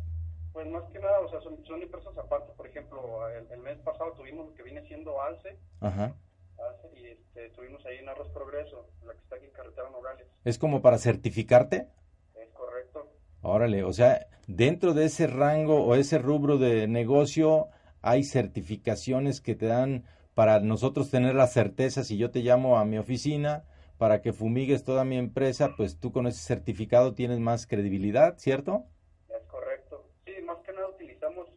pues 0.53 0.67
más 0.67 0.83
que 0.91 0.99
nada, 0.99 1.19
o 1.21 1.29
sea, 1.29 1.39
son, 1.41 1.63
son 1.65 1.81
empresas 1.81 2.15
aparte. 2.17 2.51
Ejemplo, 2.71 3.27
el, 3.29 3.59
mes 3.59 3.77
pasado 3.79 4.13
tuvimos 4.13 4.47
lo 4.47 4.55
que 4.55 4.63
viene 4.63 4.81
siendo 4.87 5.21
ALCE. 5.21 5.57
Ajá. 5.81 6.15
ALCE 6.57 6.99
y 6.99 7.05
este, 7.07 7.47
estuvimos 7.47 7.85
ahí 7.85 7.97
en 7.97 8.09
Arroz 8.09 8.29
Progreso, 8.29 8.87
la 9.05 9.13
que 9.13 9.19
está 9.19 9.35
aquí 9.35 9.45
en 9.45 9.51
Carretera 9.51 9.89
Nogales. 9.89 10.27
¿Es 10.45 10.57
como 10.57 10.81
para 10.81 10.97
certificarte? 10.97 11.87
Es 12.35 12.49
correcto. 12.51 13.11
Órale, 13.41 13.83
o 13.83 13.91
sea, 13.93 14.27
dentro 14.47 14.93
de 14.93 15.05
ese 15.05 15.27
rango 15.27 15.83
o 15.83 15.95
ese 15.95 16.17
rubro 16.17 16.57
de 16.57 16.87
negocio 16.87 17.67
hay 18.01 18.23
certificaciones 18.23 19.41
que 19.41 19.55
te 19.55 19.67
dan 19.67 20.05
para 20.33 20.59
nosotros 20.59 21.11
tener 21.11 21.35
la 21.35 21.47
certeza 21.47 22.03
si 22.03 22.17
yo 22.17 22.31
te 22.31 22.39
llamo 22.39 22.79
a 22.79 22.85
mi 22.85 22.97
oficina 22.97 23.65
para 23.97 24.21
que 24.21 24.33
fumigues 24.33 24.83
toda 24.83 25.05
mi 25.05 25.17
empresa, 25.17 25.75
pues 25.77 25.99
tú 25.99 26.11
con 26.11 26.25
ese 26.25 26.41
certificado 26.41 27.13
tienes 27.13 27.39
más 27.39 27.67
credibilidad, 27.67 28.37
¿cierto? 28.39 28.85
Es 29.29 29.45
correcto. 29.45 30.07
Sí, 30.25 30.31
más 30.43 30.57
que 30.65 30.73
nada 30.73 30.89
utilizamos, 30.89 31.47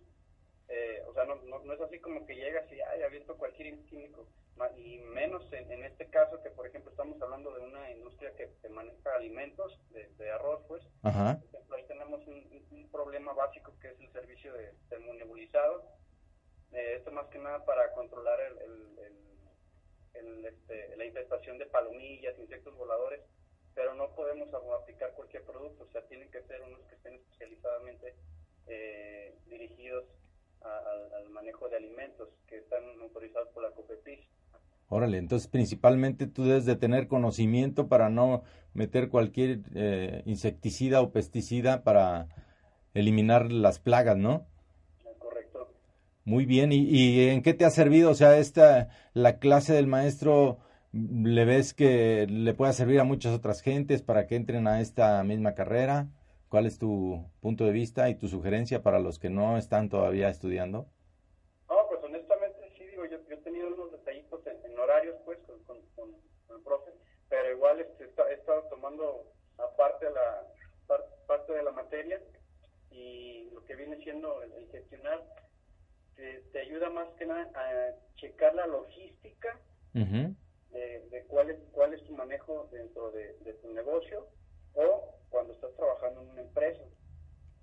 eh, 0.69 1.03
o 1.09 1.15
sea, 1.15 1.25
no, 1.25 1.37
no, 1.37 1.64
es 1.75 1.81
así 1.81 1.99
como 1.99 2.27
que 2.27 2.35
llegas 2.35 2.71
y, 2.73 2.81
ay, 2.81 3.03
abierto 3.03 3.37
cualquier 3.37 3.79
químico, 3.85 4.27
y 4.77 4.99
menos 4.99 5.53
en, 5.53 5.85
este 5.85 6.07
caso 6.07 6.43
que, 6.43 6.51
por 6.51 6.67
ejemplo, 6.67 6.91
estamos 6.91 7.21
hablando 7.21 7.53
de 7.53 7.61
una 7.61 7.91
industria 7.91 8.35
que, 8.37 8.69
maneja 8.69 9.15
alimentos, 9.15 9.79
de, 9.91 10.31
arroz, 10.31 10.63
pues. 10.69 10.83
Ajá. 11.03 11.39
Por 11.41 11.49
ejemplo, 11.49 11.77
ahí 11.77 11.85
tenemos 11.87 12.27
un, 12.27 12.45
problema 12.91 13.33
básico 13.33 13.77
que 13.81 13.89
es 13.89 13.99
el 13.99 14.13
servicio 14.13 14.53
de 14.53 14.73
termonebulizado. 14.89 15.85
Eh, 16.73 16.95
esto 16.99 17.11
más 17.11 17.27
que 17.27 17.39
nada 17.39 17.65
para 17.65 17.93
controlar 17.93 18.41
el, 18.41 18.59
el, 20.15 20.45
este, 20.45 20.97
la 20.97 21.05
infestación 21.05 21.59
de 21.59 21.67
palomillas, 21.67 22.39
insectos 22.39 22.77
voladores, 22.77 23.21
pero 23.75 23.95
no 23.95 24.15
podemos 24.15 24.49
aplicar 24.55 25.13
cualquier 25.15 25.43
producto, 25.43 25.85
o 25.85 25.89
sea, 25.89 26.07
tienen 26.07 26.31
que 26.31 26.43
ser 26.43 26.63
unos 26.63 26.81
que 26.87 26.95
estén 26.95 27.15
especializadamente 27.15 28.15
eh, 28.67 29.35
dirigidos 29.47 30.05
al 30.65 31.29
manejo 31.31 31.69
de 31.69 31.77
alimentos 31.77 32.29
que 32.47 32.59
están 32.59 32.83
autorizados 33.03 33.49
por 33.51 33.63
la 33.63 33.71
COPEPIS. 33.71 34.21
Órale, 34.89 35.19
entonces 35.19 35.49
principalmente 35.49 36.27
tú 36.27 36.45
debes 36.45 36.67
de 36.67 36.77
tener 36.77 37.09
conocimiento 37.09 37.89
para 37.89 38.11
no 38.11 38.43
meter 38.75 39.09
cualquier 39.09 39.61
eh, 39.75 40.23
insecticida 40.27 41.01
o 41.01 41.11
pesticida 41.11 41.83
para 41.83 42.29
eliminar 42.93 43.51
las 43.51 43.79
plagas, 43.79 44.17
¿no? 44.17 44.47
Correcto. 45.19 45.73
Muy 46.25 46.45
bien, 46.45 46.73
¿Y, 46.73 46.77
¿y, 46.77 47.29
en 47.29 47.43
qué 47.43 47.55
te 47.55 47.65
ha 47.65 47.71
servido? 47.71 48.11
O 48.11 48.15
sea, 48.15 48.39
esta, 48.39 48.89
la 49.15 49.39
clase 49.39 49.73
del 49.73 49.87
maestro, 49.87 50.59
¿le 50.93 51.45
ves 51.45 51.75
que 51.75 52.27
le 52.29 52.55
pueda 52.55 52.73
servir 52.73 53.01
a 53.01 53.05
muchas 53.05 53.35
otras 53.35 53.63
gentes 53.63 54.03
para 54.03 54.27
que 54.27 54.37
entren 54.37 54.69
a 54.69 54.81
esta 54.81 55.23
misma 55.25 55.55
carrera? 55.55 56.09
¿Cuál 56.49 56.67
es 56.67 56.79
tu 56.79 57.29
punto 57.41 57.65
de 57.65 57.73
vista 57.73 58.09
y 58.09 58.15
tu 58.15 58.29
sugerencia 58.29 58.83
para 58.83 59.01
los 59.01 59.19
que 59.19 59.31
no 59.31 59.59
están 59.59 59.89
todavía 59.89 60.29
estudiando? 60.29 60.87
No, 61.69 61.77
pues 61.89 62.03
honestamente 62.03 62.73
sí, 62.77 62.87
digo, 62.87 63.05
yo, 63.07 63.19
he 63.29 63.37
tenido 63.39 63.69
unos 63.69 63.93
detallitos 63.93 64.41
en, 64.47 64.79
horarios, 64.79 65.17
pues, 65.25 65.39
con, 65.67 65.77
el 66.51 66.63
profe, 66.63 66.93
pero 67.29 67.51
igual 67.53 67.81
este, 67.81 68.05
he 68.05 68.35
estado 68.35 68.63
tomando 68.71 69.33
aparte 69.59 70.07
la 70.11 70.47
parte 71.27 71.53
de 71.53 71.63
la 71.63 71.73
materia 71.73 72.21
y 72.91 73.51
lo 73.53 73.65
que 73.65 73.75
viene 73.75 73.97
siendo 74.03 74.43
el, 74.43 74.69
gestionar 74.71 75.23
te, 76.17 76.61
ayuda 76.61 76.91
más 76.91 77.09
que 77.19 77.27
nada 77.27 77.51
a 77.55 78.15
checar 78.17 78.55
la 78.55 78.67
logística 78.67 79.59
de, 79.93 81.25
cuál, 81.29 81.51
es, 81.51 81.59
cuál 81.73 81.95
es 81.95 82.05
tu 82.05 82.13
manejo 82.13 82.69
dentro 82.73 83.11
de, 83.13 83.37
de 83.41 83.55
tu 83.55 83.73
negocio 83.73 84.29
o 84.75 85.14
cuando 85.35 85.53
estás 85.53 85.75
trabajando 85.75 86.23
en 86.23 86.31
una 86.31 86.43
empresa. 86.43 86.85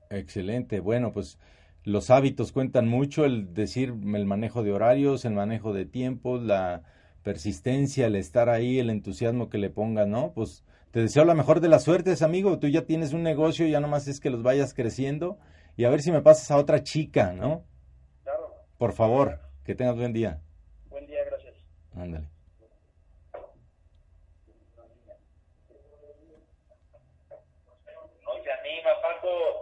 Excelente. 0.10 0.82
Bueno, 0.82 1.14
pues 1.14 1.40
los 1.86 2.10
hábitos 2.10 2.52
cuentan 2.52 2.88
mucho, 2.88 3.24
el 3.24 3.54
decir 3.54 3.90
el 3.90 4.26
manejo 4.26 4.62
de 4.62 4.74
horarios, 4.74 5.24
el 5.24 5.34
manejo 5.34 5.74
de 5.74 5.86
tiempos, 5.86 6.44
la 6.44 6.84
persistencia, 7.24 8.08
el 8.08 8.18
estar 8.18 8.50
ahí, 8.50 8.78
el 8.80 8.90
entusiasmo 8.90 9.50
que 9.50 9.58
le 9.58 9.70
ponga, 9.70 10.06
¿no? 10.06 10.34
Pues 10.34 10.66
te 10.92 11.00
deseo 11.00 11.24
la 11.24 11.34
mejor 11.34 11.62
de 11.62 11.70
las 11.70 11.84
suertes, 11.86 12.22
amigo. 12.22 12.60
Tú 12.60 12.68
ya 12.68 12.86
tienes 12.86 13.14
un 13.14 13.24
negocio, 13.24 13.66
ya 13.68 13.80
nomás 13.80 14.10
es 14.10 14.20
que 14.20 14.30
los 14.30 14.44
vayas 14.44 14.74
creciendo 14.74 15.40
y 15.78 15.86
a 15.86 15.90
ver 15.90 16.02
si 16.02 16.12
me 16.12 16.22
pasas 16.22 16.52
a 16.52 16.58
otra 16.58 16.84
chica, 16.84 17.32
¿no? 17.32 17.64
Claro. 18.24 18.54
Por 18.78 18.92
favor, 18.92 19.40
que 19.64 19.76
tengas 19.76 19.96
buen 19.96 20.12
día. 20.12 20.42
Buen 20.90 21.08
día, 21.08 21.24
gracias. 21.26 21.56
Ándale. 21.96 22.41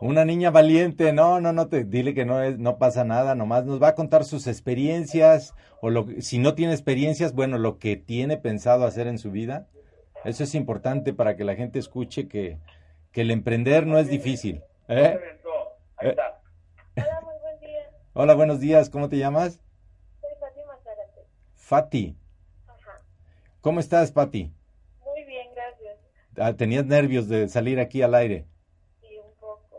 Una 0.02 0.24
niña 0.24 0.50
valiente, 0.50 1.12
no, 1.12 1.42
no, 1.42 1.52
no 1.52 1.68
te 1.68 1.84
dile 1.84 2.14
que 2.14 2.24
no 2.24 2.42
es, 2.42 2.58
no 2.58 2.78
pasa 2.78 3.04
nada, 3.04 3.36
nomás 3.36 3.66
nos 3.66 3.84
va 3.84 3.90
a 3.90 3.96
contar 3.96 4.24
sus 4.24 4.48
experiencias 4.48 5.54
o 5.82 5.90
lo 5.90 6.08
si 6.22 6.40
no 6.40 6.56
tiene 6.56 6.72
experiencias, 6.72 7.34
bueno, 7.34 7.58
lo 7.58 7.80
que 7.80 7.98
tiene 7.98 8.38
pensado 8.38 8.86
hacer 8.86 9.08
en 9.08 9.18
su 9.18 9.30
vida. 9.30 9.68
Eso 10.24 10.44
es 10.44 10.56
importante 10.56 11.14
para 11.14 11.36
que 11.36 11.44
la 11.44 11.56
gente 11.56 11.80
escuche 11.80 12.30
que, 12.30 12.60
que 13.12 13.22
el 13.22 13.32
emprender 13.32 13.86
no 13.86 13.98
es 13.98 14.10
difícil. 14.10 14.64
¿eh? 14.88 15.20
¿Eh? 16.02 16.16
Hola, 16.96 17.22
muy 17.22 17.40
buen 17.42 17.60
día. 17.60 17.92
Hola, 18.14 18.34
buenos 18.36 18.60
días, 18.62 18.90
¿cómo 18.90 19.10
te 19.10 19.18
llamas? 19.18 19.60
Soy 20.22 20.32
Fátima 20.40 20.78
Zárate. 20.82 21.22
Fati. 21.56 22.18
Ajá. 22.68 23.02
¿Cómo 23.60 23.82
estás, 23.82 24.14
Fati? 24.14 24.54
Muy 25.06 25.26
bien, 25.26 25.48
gracias. 25.54 25.98
Ah, 26.38 26.54
¿Tenías 26.54 26.86
nervios 26.86 27.28
de 27.28 27.50
salir 27.50 27.82
aquí 27.82 28.02
al 28.02 28.16
aire? 28.16 28.46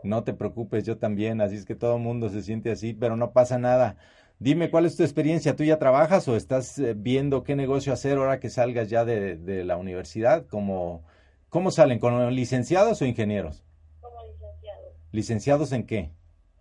No 0.03 0.23
te 0.23 0.33
preocupes, 0.33 0.85
yo 0.85 0.97
también, 0.97 1.41
así 1.41 1.55
es 1.55 1.65
que 1.65 1.75
todo 1.75 1.95
el 1.95 2.01
mundo 2.01 2.29
se 2.29 2.41
siente 2.41 2.71
así, 2.71 2.93
pero 2.93 3.15
no 3.15 3.31
pasa 3.31 3.59
nada. 3.59 3.97
Dime, 4.39 4.71
¿cuál 4.71 4.85
es 4.85 4.97
tu 4.97 5.03
experiencia? 5.03 5.55
¿Tú 5.55 5.63
ya 5.63 5.77
trabajas 5.77 6.27
o 6.27 6.35
estás 6.35 6.79
eh, 6.79 6.93
viendo 6.97 7.43
qué 7.43 7.55
negocio 7.55 7.93
hacer 7.93 8.17
ahora 8.17 8.39
que 8.39 8.49
salgas 8.49 8.89
ya 8.89 9.05
de, 9.05 9.63
la 9.63 9.77
universidad? 9.77 10.47
¿Cómo, 10.47 11.05
¿Cómo 11.49 11.69
salen? 11.69 11.99
¿Con 11.99 12.33
licenciados 12.33 13.01
o 13.01 13.05
ingenieros? 13.05 13.63
Como 13.99 14.23
licenciados. 14.25 14.95
¿Licenciados 15.11 15.71
en 15.73 15.85
qué? 15.85 16.11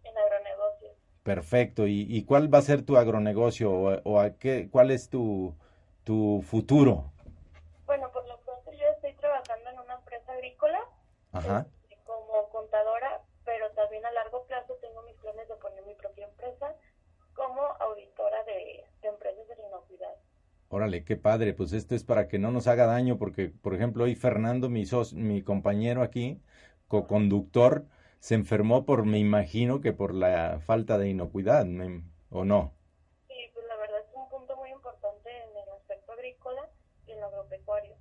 En 0.04 0.18
agronegocios. 0.18 0.92
Perfecto. 1.22 1.86
¿Y, 1.86 2.22
cuál 2.24 2.52
va 2.52 2.58
a 2.58 2.62
ser 2.62 2.82
tu 2.82 2.98
agronegocio 2.98 3.72
o, 3.72 4.20
a 4.20 4.36
qué, 4.36 4.68
cuál 4.70 4.90
es 4.90 5.08
tu, 5.08 5.54
tu 6.04 6.42
futuro? 6.42 7.10
Bueno, 7.86 8.10
por 8.12 8.28
lo 8.28 8.38
pronto 8.40 8.70
yo 8.72 8.84
estoy 8.94 9.14
trabajando 9.14 9.70
en 9.70 9.78
una 9.78 9.94
empresa 9.94 10.32
agrícola. 10.32 10.80
Ajá. 11.32 11.66
Este, 11.88 11.96
como 12.04 12.50
contadora 12.50 13.22
pero 13.50 13.70
también 13.72 14.04
a 14.06 14.12
largo 14.12 14.44
plazo 14.44 14.74
tengo 14.80 15.02
mis 15.02 15.16
planes 15.16 15.48
de 15.48 15.56
poner 15.56 15.84
mi 15.84 15.94
propia 15.94 16.26
empresa 16.26 16.74
como 17.34 17.62
auditora 17.80 18.44
de, 18.44 18.84
empresas 19.02 19.48
de 19.48 19.62
inocuidad. 19.62 20.14
Órale, 20.72 21.04
qué 21.04 21.16
padre, 21.16 21.52
pues 21.52 21.72
esto 21.72 21.96
es 21.96 22.04
para 22.04 22.28
que 22.28 22.38
no 22.38 22.52
nos 22.52 22.68
haga 22.68 22.86
daño, 22.86 23.18
porque 23.18 23.48
por 23.48 23.74
ejemplo 23.74 24.04
hoy 24.04 24.14
Fernando, 24.14 24.68
mi, 24.68 24.84
mi 25.14 25.42
compañero 25.42 26.02
aquí, 26.02 26.40
co-conductor, 26.86 27.86
se 28.20 28.36
enfermó 28.36 28.84
por, 28.84 29.04
me 29.04 29.18
imagino 29.18 29.80
que 29.80 29.92
por 29.92 30.14
la 30.14 30.60
falta 30.60 30.96
de 30.96 31.08
inocuidad, 31.08 31.66
¿o 32.30 32.44
no? 32.44 32.72
Sí, 33.26 33.34
pues 33.52 33.66
la 33.66 33.76
verdad 33.78 33.98
es 34.00 34.14
un 34.14 34.28
punto 34.28 34.56
muy 34.56 34.70
importante 34.70 35.28
en 35.30 35.56
el 35.56 35.68
aspecto 35.76 36.12
agrícola 36.12 36.68
y 37.06 37.12
en 37.12 37.20
lo 37.20 37.26
agropecuario. 37.26 37.96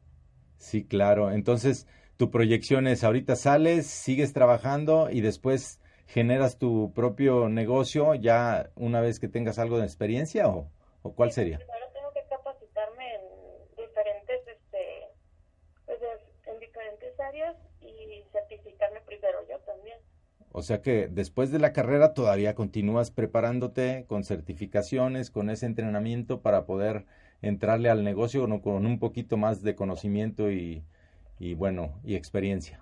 Sí, 0.58 0.86
claro, 0.86 1.32
entonces 1.32 1.88
tu 2.18 2.30
proyección 2.30 2.86
es 2.86 3.04
ahorita 3.04 3.36
sales, 3.36 3.88
sigues 3.88 4.32
trabajando 4.32 5.10
y 5.10 5.22
después 5.22 5.82
generas 6.06 6.60
tu 6.60 6.94
propio 6.94 7.50
negocio 7.50 8.14
ya 8.14 8.70
una 8.76 9.02
vez 9.02 9.20
que 9.20 9.28
tengas 9.28 9.58
algo 9.58 9.80
de 9.80 9.86
experiencia 9.86 10.48
o, 10.50 10.70
o 11.02 11.16
cuál 11.16 11.32
sería? 11.32 11.58
Primero 11.58 11.86
tengo 11.94 12.12
que 12.14 12.24
capacitarme 12.30 13.16
en 13.16 13.22
diferentes, 13.78 14.48
este, 14.48 15.08
pues, 15.86 16.00
en 16.48 16.60
diferentes 16.60 17.20
áreas 17.20 17.56
y 17.82 18.24
certificarme 18.32 19.02
primero 19.02 19.40
yo 19.48 19.60
también. 19.60 20.00
O 20.52 20.59
sea 20.70 20.82
que 20.82 21.08
después 21.08 21.52
de 21.52 21.60
la 21.60 21.74
carrera 21.74 22.14
todavía 22.14 22.56
continúas 22.56 23.12
preparándote 23.12 24.06
con 24.08 24.24
certificaciones, 24.24 25.32
con 25.32 25.50
ese 25.50 25.66
entrenamiento 25.66 26.42
para 26.42 26.66
poder 26.66 27.06
entrarle 27.42 27.90
al 27.90 28.04
negocio 28.04 28.48
con 28.62 28.86
un 28.86 29.00
poquito 29.00 29.38
más 29.38 29.62
de 29.62 29.76
conocimiento 29.76 30.52
y, 30.52 30.84
y 31.40 31.54
bueno, 31.54 32.00
y 32.04 32.16
experiencia. 32.16 32.82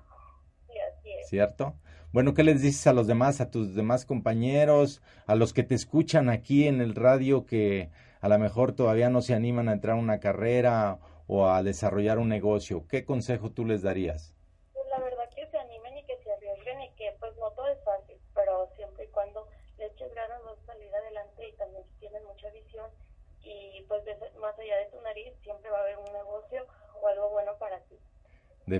Sí, 0.67 0.73
así 0.79 1.11
es. 1.11 1.29
¿Cierto? 1.29 1.75
Bueno, 2.11 2.33
¿qué 2.33 2.43
les 2.43 2.61
dices 2.61 2.87
a 2.87 2.93
los 2.93 3.05
demás, 3.05 3.41
a 3.41 3.51
tus 3.51 3.75
demás 3.75 4.05
compañeros, 4.05 5.01
a 5.25 5.35
los 5.35 5.53
que 5.53 5.63
te 5.63 5.75
escuchan 5.75 6.29
aquí 6.29 6.67
en 6.67 6.81
el 6.81 6.95
radio 6.95 7.45
que 7.45 7.89
a 8.21 8.29
lo 8.29 8.39
mejor 8.39 8.71
todavía 8.73 9.09
no 9.09 9.21
se 9.21 9.33
animan 9.35 9.69
a 9.69 9.73
entrar 9.73 9.95
a 9.95 9.99
una 9.99 10.19
carrera 10.19 10.99
o 11.27 11.47
a 11.47 11.63
desarrollar 11.63 12.17
un 12.17 12.29
negocio? 12.29 12.87
¿Qué 12.87 13.05
consejo 13.05 13.51
tú 13.51 13.65
les 13.65 13.81
darías? 13.81 14.33
Pues 14.73 14.85
la 14.89 14.99
verdad 15.03 15.29
que 15.35 15.45
se 15.47 15.57
animen 15.57 15.97
y 15.97 16.03
que 16.05 16.17
se 16.23 16.31
arriesguen 16.31 16.81
y 16.81 16.89
que 16.95 17.13
pues 17.19 17.35
no 17.37 17.51
todo 17.51 17.67
es 17.67 17.83
fácil, 17.83 18.17
pero 18.33 18.69
siempre 18.75 19.05
y 19.05 19.07
cuando 19.09 19.47
le 19.77 19.85
eches 19.87 20.13
ganas 20.15 20.41
vas 20.43 20.57
a 20.63 20.65
salir 20.65 20.93
adelante 20.95 21.49
y 21.49 21.53
también 21.57 21.83
si 21.83 21.99
tienes 21.99 22.23
mucha 22.23 22.49
visión 22.51 22.89
y 23.43 23.81
pues 23.87 24.03
más 24.41 24.57
allá 24.59 24.77
de 24.77 24.85
tu 24.91 25.01
nariz 25.01 25.33
siempre 25.43 25.69
va 25.69 25.79
a 25.79 25.81
haber 25.81 25.97
un 25.97 26.11
negocio 26.11 26.65
o 27.01 27.07
algo 27.07 27.29
bueno 27.29 27.51
para 27.59 27.79
ti. 27.81 27.97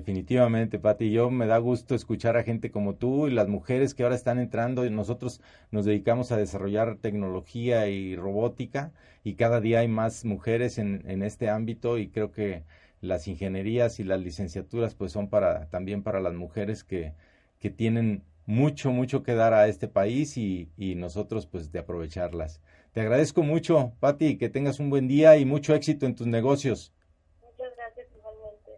Definitivamente, 0.07 0.79
Pati. 0.79 1.11
Yo 1.11 1.29
me 1.29 1.47
da 1.47 1.57
gusto 1.57 1.93
escuchar 1.93 2.37
a 2.37 2.43
gente 2.43 2.71
como 2.71 2.95
tú 2.95 3.27
y 3.27 3.31
las 3.31 3.49
mujeres 3.49 3.93
que 3.93 4.03
ahora 4.03 4.15
están 4.15 4.39
entrando. 4.39 4.85
Y 4.85 4.89
nosotros 4.89 5.41
nos 5.69 5.83
dedicamos 5.83 6.31
a 6.31 6.37
desarrollar 6.37 6.95
tecnología 6.95 7.89
y 7.89 8.15
robótica 8.15 8.93
y 9.25 9.33
cada 9.33 9.59
día 9.59 9.79
hay 9.79 9.89
más 9.89 10.23
mujeres 10.23 10.77
en, 10.77 11.21
este 11.23 11.49
ámbito 11.49 11.97
y 11.97 12.07
creo 12.07 12.31
que 12.31 12.63
las 13.01 13.27
ingenierías 13.27 13.99
y 13.99 14.05
las 14.05 14.21
licenciaturas 14.21 14.95
pues 14.95 15.11
son 15.11 15.27
para 15.27 15.65
también 15.69 16.03
para 16.03 16.21
las 16.21 16.33
mujeres 16.33 16.85
que, 16.85 17.11
que 17.59 17.69
tienen 17.69 18.23
mucho, 18.45 18.91
mucho 18.91 19.23
que 19.23 19.35
dar 19.35 19.53
a 19.53 19.67
este 19.67 19.89
país 19.89 20.37
y, 20.37 20.69
y 20.77 20.95
nosotros 20.95 21.47
pues 21.47 21.73
de 21.73 21.79
aprovecharlas. 21.79 22.61
Te 22.93 23.01
agradezco 23.01 23.43
mucho, 23.43 23.91
Pati, 23.99 24.37
que 24.37 24.47
tengas 24.47 24.79
un 24.79 24.89
buen 24.89 25.09
día 25.09 25.35
y 25.35 25.43
mucho 25.43 25.75
éxito 25.75 26.05
en 26.05 26.15
tus 26.15 26.27
negocios. 26.27 26.93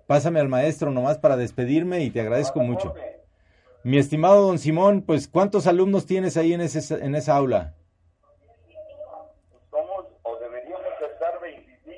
Pásame 0.10 0.40
al 0.40 0.50
maestro 0.50 0.90
nomás 0.90 1.20
para 1.20 1.38
despedirme 1.38 2.04
y 2.04 2.10
te 2.10 2.20
agradezco 2.20 2.62
mucho. 2.62 2.96
Mi 3.84 4.00
estimado 4.00 4.48
don 4.48 4.58
Simón, 4.58 5.04
pues 5.04 5.28
¿cuántos 5.28 5.68
alumnos 5.68 6.08
tienes 6.08 6.36
ahí 6.36 6.52
en, 6.52 6.62
ese, 6.62 6.96
en 6.96 7.14
esa 7.14 7.36
aula? 7.36 7.76
Somos, 9.70 10.08
o 10.24 10.36
deberíamos 10.40 10.82
estar 11.14 11.40
25. 11.40 11.96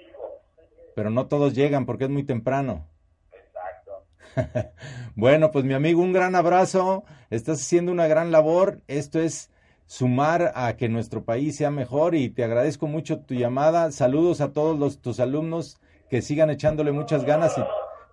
Pero 0.93 1.09
no 1.09 1.27
todos 1.27 1.53
llegan 1.53 1.85
porque 1.85 2.03
es 2.03 2.09
muy 2.09 2.23
temprano. 2.23 2.85
Exacto. 3.31 4.03
bueno, 5.15 5.51
pues 5.51 5.63
mi 5.63 5.73
amigo, 5.73 6.01
un 6.01 6.11
gran 6.11 6.35
abrazo. 6.35 7.05
Estás 7.29 7.61
haciendo 7.61 7.93
una 7.93 8.07
gran 8.07 8.29
labor. 8.29 8.81
Esto 8.89 9.21
es 9.21 9.51
sumar 9.85 10.51
a 10.55 10.75
que 10.75 10.89
nuestro 10.89 11.23
país 11.23 11.55
sea 11.55 11.71
mejor 11.71 12.15
y 12.15 12.29
te 12.29 12.43
agradezco 12.43 12.87
mucho 12.87 13.21
tu 13.21 13.35
llamada. 13.35 13.89
Saludos 13.93 14.41
a 14.41 14.51
todos 14.51 14.77
los, 14.77 15.01
tus 15.01 15.21
alumnos 15.21 15.79
que 16.09 16.21
sigan 16.21 16.49
echándole 16.49 16.91
muchas 16.91 17.23
ganas 17.23 17.57
y 17.57 17.61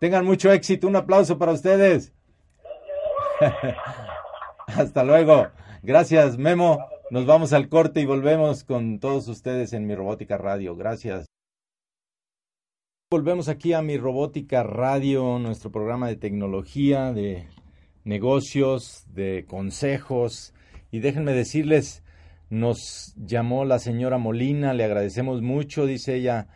tengan 0.00 0.24
mucho 0.24 0.52
éxito. 0.52 0.88
Un 0.88 0.96
aplauso 0.96 1.38
para 1.38 1.52
ustedes. 1.52 2.12
Hasta 4.66 5.04
luego. 5.04 5.48
Gracias, 5.82 6.38
Memo. 6.38 6.78
Nos 7.11 7.24
vamos 7.24 7.52
al 7.52 7.68
corte 7.68 8.00
y 8.00 8.06
volvemos 8.06 8.64
con 8.64 9.00
todos 9.00 9.28
ustedes 9.28 9.72
en 9.72 9.87
mi 9.87 9.94
Robótica 9.94 10.37
Radio. 10.37 10.76
Gracias. 10.76 11.26
Volvemos 13.11 13.48
aquí 13.48 13.72
a 13.72 13.80
mi 13.80 13.96
Robótica 13.96 14.62
Radio, 14.62 15.38
nuestro 15.38 15.72
programa 15.72 16.08
de 16.08 16.16
tecnología, 16.16 17.14
de 17.14 17.48
negocios, 18.04 19.06
de 19.14 19.46
consejos 19.48 20.52
y 20.90 21.00
déjenme 21.00 21.32
decirles, 21.32 22.02
nos 22.50 23.14
llamó 23.16 23.64
la 23.64 23.78
señora 23.78 24.18
Molina, 24.18 24.74
le 24.74 24.84
agradecemos 24.84 25.42
mucho, 25.42 25.87
dice 25.87 26.16
ella, 26.16 26.48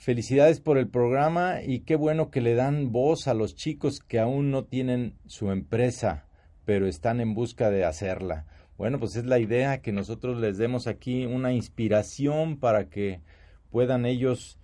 felicidades 0.00 0.60
por 0.60 0.78
el 0.78 0.88
programa 0.88 1.62
y 1.62 1.80
qué 1.80 1.94
bueno 1.94 2.30
que 2.30 2.40
le 2.40 2.54
dan 2.54 2.90
voz 2.90 3.28
a 3.28 3.34
los 3.34 3.54
chicos 3.54 4.00
que 4.00 4.18
aún 4.18 4.50
no 4.50 4.64
tienen 4.64 5.14
su 5.26 5.50
empresa, 5.50 6.26
pero 6.64 6.86
están 6.86 7.20
en 7.20 7.34
busca 7.34 7.70
de 7.70 7.84
hacerla. 7.84 8.46
Bueno, 8.78 8.98
pues 8.98 9.14
es 9.16 9.26
la 9.26 9.38
idea 9.38 9.82
que 9.82 9.92
nosotros 9.92 10.40
les 10.40 10.56
demos 10.56 10.86
aquí 10.86 11.26
una 11.26 11.52
inspiración 11.52 12.58
para 12.58 12.88
que 12.88 13.20
puedan 13.70 14.06
ellos 14.06 14.58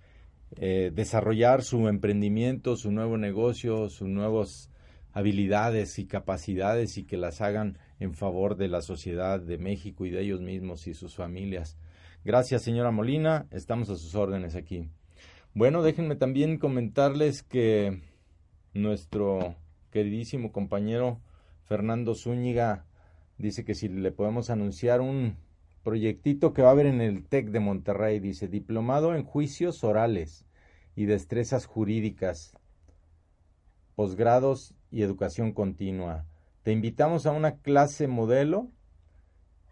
eh, 0.55 0.91
desarrollar 0.91 1.61
su 1.61 1.87
emprendimiento, 1.87 2.75
su 2.75 2.91
nuevo 2.91 3.15
negocio, 3.17 3.89
sus 3.89 4.07
nuevas 4.07 4.71
habilidades 5.13 5.99
y 5.99 6.07
capacidades 6.07 6.97
y 6.97 7.03
que 7.03 7.17
las 7.17 7.41
hagan 7.41 7.77
en 7.99 8.15
favor 8.15 8.57
de 8.57 8.69
la 8.69 8.81
sociedad 8.81 9.39
de 9.39 9.59
México 9.59 10.03
y 10.07 10.09
de 10.09 10.21
ellos 10.21 10.41
mismos 10.41 10.87
y 10.87 10.95
sus 10.95 11.15
familias. 11.15 11.77
Gracias, 12.25 12.63
señora 12.63 12.89
Molina. 12.89 13.45
Estamos 13.51 13.91
a 13.91 13.97
sus 13.97 14.15
órdenes 14.15 14.55
aquí. 14.55 14.89
Bueno, 15.57 15.81
déjenme 15.81 16.15
también 16.15 16.59
comentarles 16.59 17.41
que 17.41 18.03
nuestro 18.75 19.55
queridísimo 19.89 20.51
compañero 20.51 21.19
Fernando 21.63 22.13
Zúñiga 22.13 22.85
dice 23.39 23.65
que 23.65 23.73
si 23.73 23.89
le 23.89 24.11
podemos 24.11 24.51
anunciar 24.51 25.01
un 25.01 25.35
proyectito 25.81 26.53
que 26.53 26.61
va 26.61 26.67
a 26.67 26.71
haber 26.73 26.85
en 26.85 27.01
el 27.01 27.25
TEC 27.25 27.49
de 27.49 27.59
Monterrey, 27.59 28.19
dice 28.19 28.47
diplomado 28.47 29.15
en 29.15 29.23
juicios 29.23 29.83
orales 29.83 30.45
y 30.95 31.05
destrezas 31.05 31.65
jurídicas, 31.65 32.55
posgrados 33.95 34.75
y 34.91 35.01
educación 35.01 35.53
continua. 35.53 36.27
Te 36.61 36.71
invitamos 36.71 37.25
a 37.25 37.31
una 37.31 37.55
clase 37.55 38.07
modelo, 38.07 38.69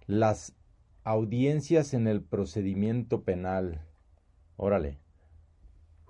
las 0.07 0.55
audiencias 1.03 1.93
en 1.93 2.07
el 2.07 2.23
procedimiento 2.23 3.21
penal. 3.21 3.85
Órale. 4.55 5.04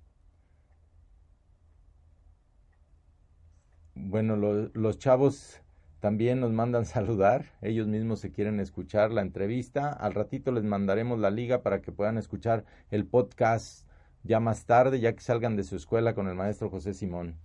Bueno, 3.95 4.37
los 4.37 4.99
chavos 4.99 5.63
también 6.01 6.41
nos 6.41 6.53
mandan 6.53 6.85
saludar, 6.87 7.53
ellos 7.63 7.87
mismos 7.87 8.21
se 8.21 8.33
quieren 8.33 8.59
escuchar 8.59 9.13
la 9.13 9.23
entrevista. 9.23 9.93
Al 9.93 10.15
ratito 10.15 10.51
les 10.51 10.65
mandaremos 10.65 11.19
la 11.19 11.31
liga 11.31 11.63
para 11.63 11.81
que 11.81 11.93
puedan 11.93 12.19
escuchar 12.19 12.65
el 12.91 13.07
podcast 13.07 13.87
ya 14.23 14.41
más 14.41 14.65
tarde, 14.65 15.01
ya 15.01 15.13
que 15.13 15.21
salgan 15.21 15.57
de 15.57 15.65
su 15.65 15.77
escuela 15.77 16.15
con 16.15 16.29
el 16.29 16.35
maestro 16.35 16.71
José 16.71 16.95
Simón. 16.95 17.37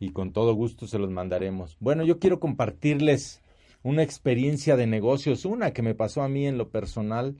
Y 0.00 0.10
con 0.10 0.32
todo 0.32 0.54
gusto 0.54 0.86
se 0.86 0.98
los 0.98 1.10
mandaremos. 1.10 1.76
Bueno, 1.80 2.04
yo 2.04 2.18
quiero 2.18 2.40
compartirles 2.40 3.42
una 3.82 4.02
experiencia 4.02 4.76
de 4.76 4.86
negocios, 4.86 5.44
una 5.44 5.72
que 5.72 5.82
me 5.82 5.94
pasó 5.94 6.22
a 6.22 6.28
mí 6.28 6.46
en 6.46 6.58
lo 6.58 6.70
personal 6.70 7.36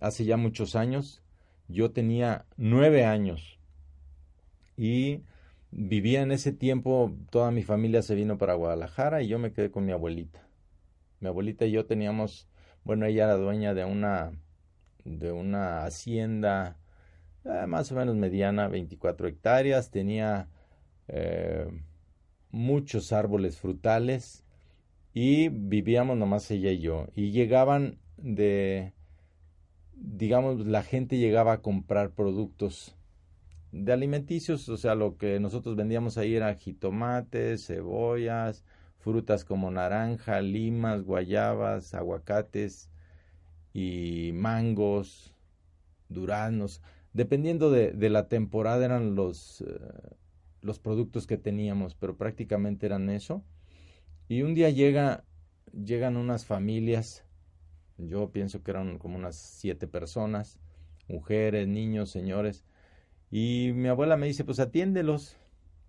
hace 0.00 0.24
ya 0.24 0.36
muchos 0.36 0.74
años. 0.74 1.22
Yo 1.68 1.90
tenía 1.90 2.46
nueve 2.56 3.04
años 3.04 3.58
y 4.76 5.22
vivía 5.72 6.22
en 6.22 6.30
ese 6.30 6.52
tiempo, 6.52 7.12
toda 7.30 7.50
mi 7.50 7.62
familia 7.62 8.02
se 8.02 8.14
vino 8.14 8.38
para 8.38 8.54
Guadalajara 8.54 9.22
y 9.22 9.28
yo 9.28 9.38
me 9.38 9.52
quedé 9.52 9.70
con 9.70 9.84
mi 9.84 9.92
abuelita. 9.92 10.46
Mi 11.20 11.28
abuelita 11.28 11.66
y 11.66 11.72
yo 11.72 11.86
teníamos, 11.86 12.48
bueno, 12.84 13.06
ella 13.06 13.24
era 13.24 13.36
dueña 13.36 13.74
de 13.74 13.84
una, 13.84 14.32
de 15.04 15.32
una 15.32 15.84
hacienda 15.84 16.76
eh, 17.44 17.66
más 17.66 17.90
o 17.90 17.96
menos 17.96 18.14
mediana, 18.16 18.68
24 18.68 19.26
hectáreas, 19.26 19.90
tenía 19.90 20.48
eh, 21.08 21.66
muchos 22.50 23.12
árboles 23.12 23.56
frutales 23.58 24.44
y 25.12 25.48
vivíamos 25.48 26.16
nomás 26.16 26.50
ella 26.50 26.70
y 26.70 26.80
yo. 26.80 27.08
Y 27.14 27.32
llegaban 27.32 27.98
de, 28.16 28.92
digamos, 29.94 30.66
la 30.66 30.82
gente 30.82 31.18
llegaba 31.18 31.54
a 31.54 31.62
comprar 31.62 32.10
productos 32.10 32.96
de 33.72 33.92
alimenticios, 33.92 34.68
o 34.68 34.76
sea, 34.76 34.94
lo 34.94 35.16
que 35.16 35.40
nosotros 35.40 35.76
vendíamos 35.76 36.18
ahí 36.18 36.36
era 36.36 36.54
jitomates, 36.54 37.66
cebollas, 37.66 38.64
frutas 38.98 39.44
como 39.44 39.70
naranja, 39.70 40.40
limas, 40.42 41.02
guayabas, 41.02 41.94
aguacates 41.94 42.90
y 43.74 44.32
mangos, 44.34 45.34
duraznos. 46.08 46.82
Dependiendo 47.14 47.70
de, 47.70 47.92
de 47.92 48.10
la 48.10 48.28
temporada 48.28 48.84
eran 48.84 49.14
los, 49.14 49.62
eh, 49.62 49.80
los 50.60 50.78
productos 50.78 51.26
que 51.26 51.38
teníamos, 51.38 51.94
pero 51.94 52.16
prácticamente 52.16 52.86
eran 52.86 53.10
eso. 53.10 53.42
Y 54.28 54.42
un 54.42 54.54
día 54.54 54.70
llega, 54.70 55.24
llegan 55.72 56.16
unas 56.16 56.44
familias, 56.44 57.24
yo 57.98 58.30
pienso 58.32 58.62
que 58.62 58.70
eran 58.70 58.98
como 58.98 59.16
unas 59.16 59.36
siete 59.36 59.86
personas, 59.86 60.58
mujeres, 61.08 61.68
niños, 61.68 62.10
señores, 62.10 62.64
y 63.32 63.72
mi 63.74 63.88
abuela 63.88 64.18
me 64.18 64.26
dice, 64.26 64.44
pues 64.44 64.60
atiéndelos. 64.60 65.38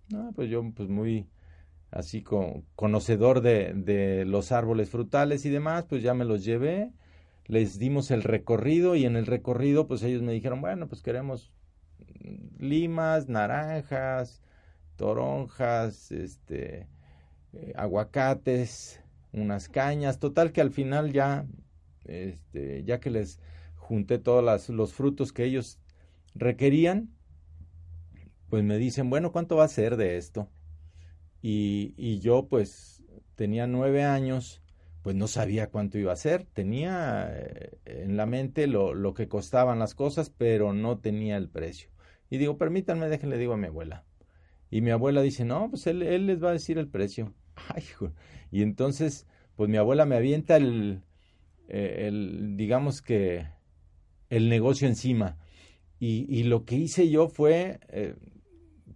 No, 0.08 0.32
pues 0.34 0.48
yo, 0.48 0.64
pues 0.74 0.88
muy 0.88 1.28
así 1.90 2.22
con, 2.22 2.64
conocedor 2.74 3.42
de, 3.42 3.74
de 3.74 4.24
los 4.24 4.50
árboles 4.50 4.88
frutales 4.88 5.44
y 5.44 5.50
demás, 5.50 5.84
pues 5.84 6.02
ya 6.02 6.14
me 6.14 6.24
los 6.24 6.42
llevé, 6.42 6.90
les 7.46 7.78
dimos 7.78 8.10
el 8.10 8.22
recorrido 8.22 8.96
y 8.96 9.04
en 9.04 9.14
el 9.16 9.26
recorrido 9.26 9.86
pues 9.86 10.02
ellos 10.02 10.22
me 10.22 10.32
dijeron, 10.32 10.62
bueno, 10.62 10.88
pues 10.88 11.02
queremos 11.02 11.52
limas, 12.58 13.28
naranjas, 13.28 14.42
toronjas, 14.96 16.12
este, 16.12 16.88
eh, 17.52 17.72
aguacates, 17.76 19.02
unas 19.32 19.68
cañas, 19.68 20.18
total 20.18 20.50
que 20.50 20.62
al 20.62 20.70
final 20.70 21.12
ya, 21.12 21.46
este, 22.06 22.84
ya 22.84 23.00
que 23.00 23.10
les 23.10 23.38
junté 23.76 24.18
todos 24.18 24.70
los 24.70 24.94
frutos 24.94 25.32
que 25.32 25.44
ellos 25.44 25.78
requerían, 26.34 27.13
pues 28.54 28.62
me 28.62 28.78
dicen, 28.78 29.10
bueno, 29.10 29.32
¿cuánto 29.32 29.56
va 29.56 29.64
a 29.64 29.68
ser 29.68 29.96
de 29.96 30.16
esto? 30.16 30.48
Y, 31.42 31.92
y 31.96 32.20
yo 32.20 32.46
pues 32.46 33.02
tenía 33.34 33.66
nueve 33.66 34.04
años, 34.04 34.62
pues 35.02 35.16
no 35.16 35.26
sabía 35.26 35.70
cuánto 35.70 35.98
iba 35.98 36.12
a 36.12 36.16
ser. 36.16 36.44
Tenía 36.44 37.32
eh, 37.32 37.76
en 37.84 38.16
la 38.16 38.26
mente 38.26 38.68
lo, 38.68 38.94
lo, 38.94 39.12
que 39.12 39.26
costaban 39.26 39.80
las 39.80 39.96
cosas, 39.96 40.30
pero 40.30 40.72
no 40.72 41.00
tenía 41.00 41.36
el 41.36 41.48
precio. 41.48 41.90
Y 42.30 42.38
digo, 42.38 42.56
permítanme, 42.56 43.08
déjenle 43.08 43.38
digo 43.38 43.54
a 43.54 43.56
mi 43.56 43.66
abuela. 43.66 44.04
Y 44.70 44.82
mi 44.82 44.92
abuela 44.92 45.20
dice, 45.20 45.44
no, 45.44 45.70
pues 45.70 45.88
él, 45.88 46.02
él 46.02 46.28
les 46.28 46.40
va 46.40 46.50
a 46.50 46.52
decir 46.52 46.78
el 46.78 46.86
precio. 46.86 47.34
Ay, 47.74 47.82
y 48.52 48.62
entonces, 48.62 49.26
pues 49.56 49.68
mi 49.68 49.78
abuela 49.78 50.06
me 50.06 50.14
avienta 50.14 50.58
el, 50.58 51.02
eh, 51.66 52.04
el 52.06 52.56
digamos 52.56 53.02
que, 53.02 53.48
el 54.30 54.48
negocio 54.48 54.86
encima. 54.86 55.38
Y, 55.98 56.26
y 56.28 56.44
lo 56.44 56.64
que 56.64 56.76
hice 56.76 57.10
yo 57.10 57.28
fue, 57.28 57.80
eh, 57.88 58.14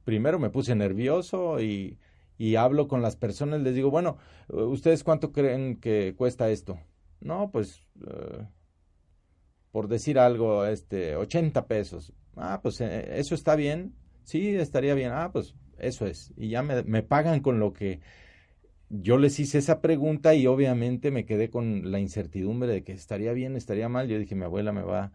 primero 0.08 0.38
me 0.38 0.48
puse 0.48 0.74
nervioso 0.74 1.60
y 1.60 1.98
y 2.38 2.54
hablo 2.54 2.86
con 2.86 3.02
las 3.02 3.16
personas, 3.16 3.60
les 3.62 3.74
digo, 3.74 3.90
bueno, 3.90 4.16
¿ustedes 4.48 5.02
cuánto 5.02 5.32
creen 5.32 5.80
que 5.80 6.14
cuesta 6.16 6.48
esto? 6.50 6.78
No, 7.20 7.50
pues, 7.50 7.82
eh, 8.06 8.46
por 9.72 9.88
decir 9.88 10.20
algo, 10.20 10.64
este, 10.64 11.16
80 11.16 11.66
pesos. 11.66 12.12
Ah, 12.36 12.60
pues 12.62 12.80
eh, 12.80 13.18
eso 13.18 13.34
está 13.34 13.56
bien. 13.56 13.96
Sí, 14.22 14.54
estaría 14.54 14.94
bien. 14.94 15.10
Ah, 15.12 15.30
pues 15.32 15.56
eso 15.78 16.06
es. 16.06 16.32
Y 16.36 16.50
ya 16.50 16.62
me, 16.62 16.84
me 16.84 17.02
pagan 17.02 17.40
con 17.40 17.58
lo 17.58 17.72
que 17.72 18.00
yo 18.88 19.18
les 19.18 19.40
hice 19.40 19.58
esa 19.58 19.80
pregunta 19.80 20.34
y 20.36 20.46
obviamente 20.46 21.10
me 21.10 21.26
quedé 21.26 21.50
con 21.50 21.90
la 21.90 21.98
incertidumbre 21.98 22.68
de 22.68 22.84
que 22.84 22.92
estaría 22.92 23.32
bien, 23.32 23.56
estaría 23.56 23.88
mal. 23.88 24.06
Yo 24.06 24.16
dije, 24.16 24.36
mi 24.36 24.44
abuela 24.44 24.72
me 24.72 24.82
va 24.82 25.12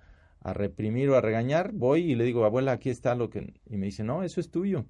reprimir 0.52 1.10
o 1.10 1.16
a 1.16 1.22
regañar. 1.22 1.72
Voy 1.72 2.12
y 2.12 2.16
le 2.16 2.26
digo, 2.26 2.44
abuela, 2.44 2.74
aquí 2.74 2.90
está 2.90 3.16
lo 3.16 3.30
que... 3.30 3.54
Y 3.70 3.78
me 3.78 3.86
dice, 3.86 4.04
no, 4.04 4.24
eso 4.24 4.42
es 4.42 4.52
tuyo. 4.52 4.86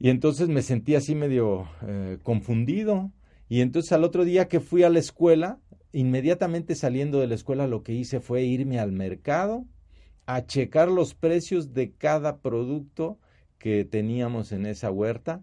Y 0.00 0.10
entonces 0.10 0.48
me 0.48 0.62
sentí 0.62 0.96
así 0.96 1.14
medio 1.14 1.68
eh, 1.86 2.18
confundido. 2.24 3.12
Y 3.48 3.60
entonces 3.60 3.92
al 3.92 4.02
otro 4.02 4.24
día 4.24 4.48
que 4.48 4.58
fui 4.58 4.82
a 4.82 4.90
la 4.90 4.98
escuela, 4.98 5.60
inmediatamente 5.92 6.74
saliendo 6.74 7.20
de 7.20 7.28
la 7.28 7.36
escuela 7.36 7.68
lo 7.68 7.84
que 7.84 7.92
hice 7.92 8.18
fue 8.20 8.42
irme 8.42 8.80
al 8.80 8.92
mercado 8.92 9.64
a 10.26 10.44
checar 10.44 10.88
los 10.88 11.14
precios 11.14 11.72
de 11.72 11.94
cada 11.94 12.40
producto 12.40 13.18
que 13.56 13.86
teníamos 13.86 14.52
en 14.52 14.66
esa 14.66 14.90
huerta. 14.90 15.42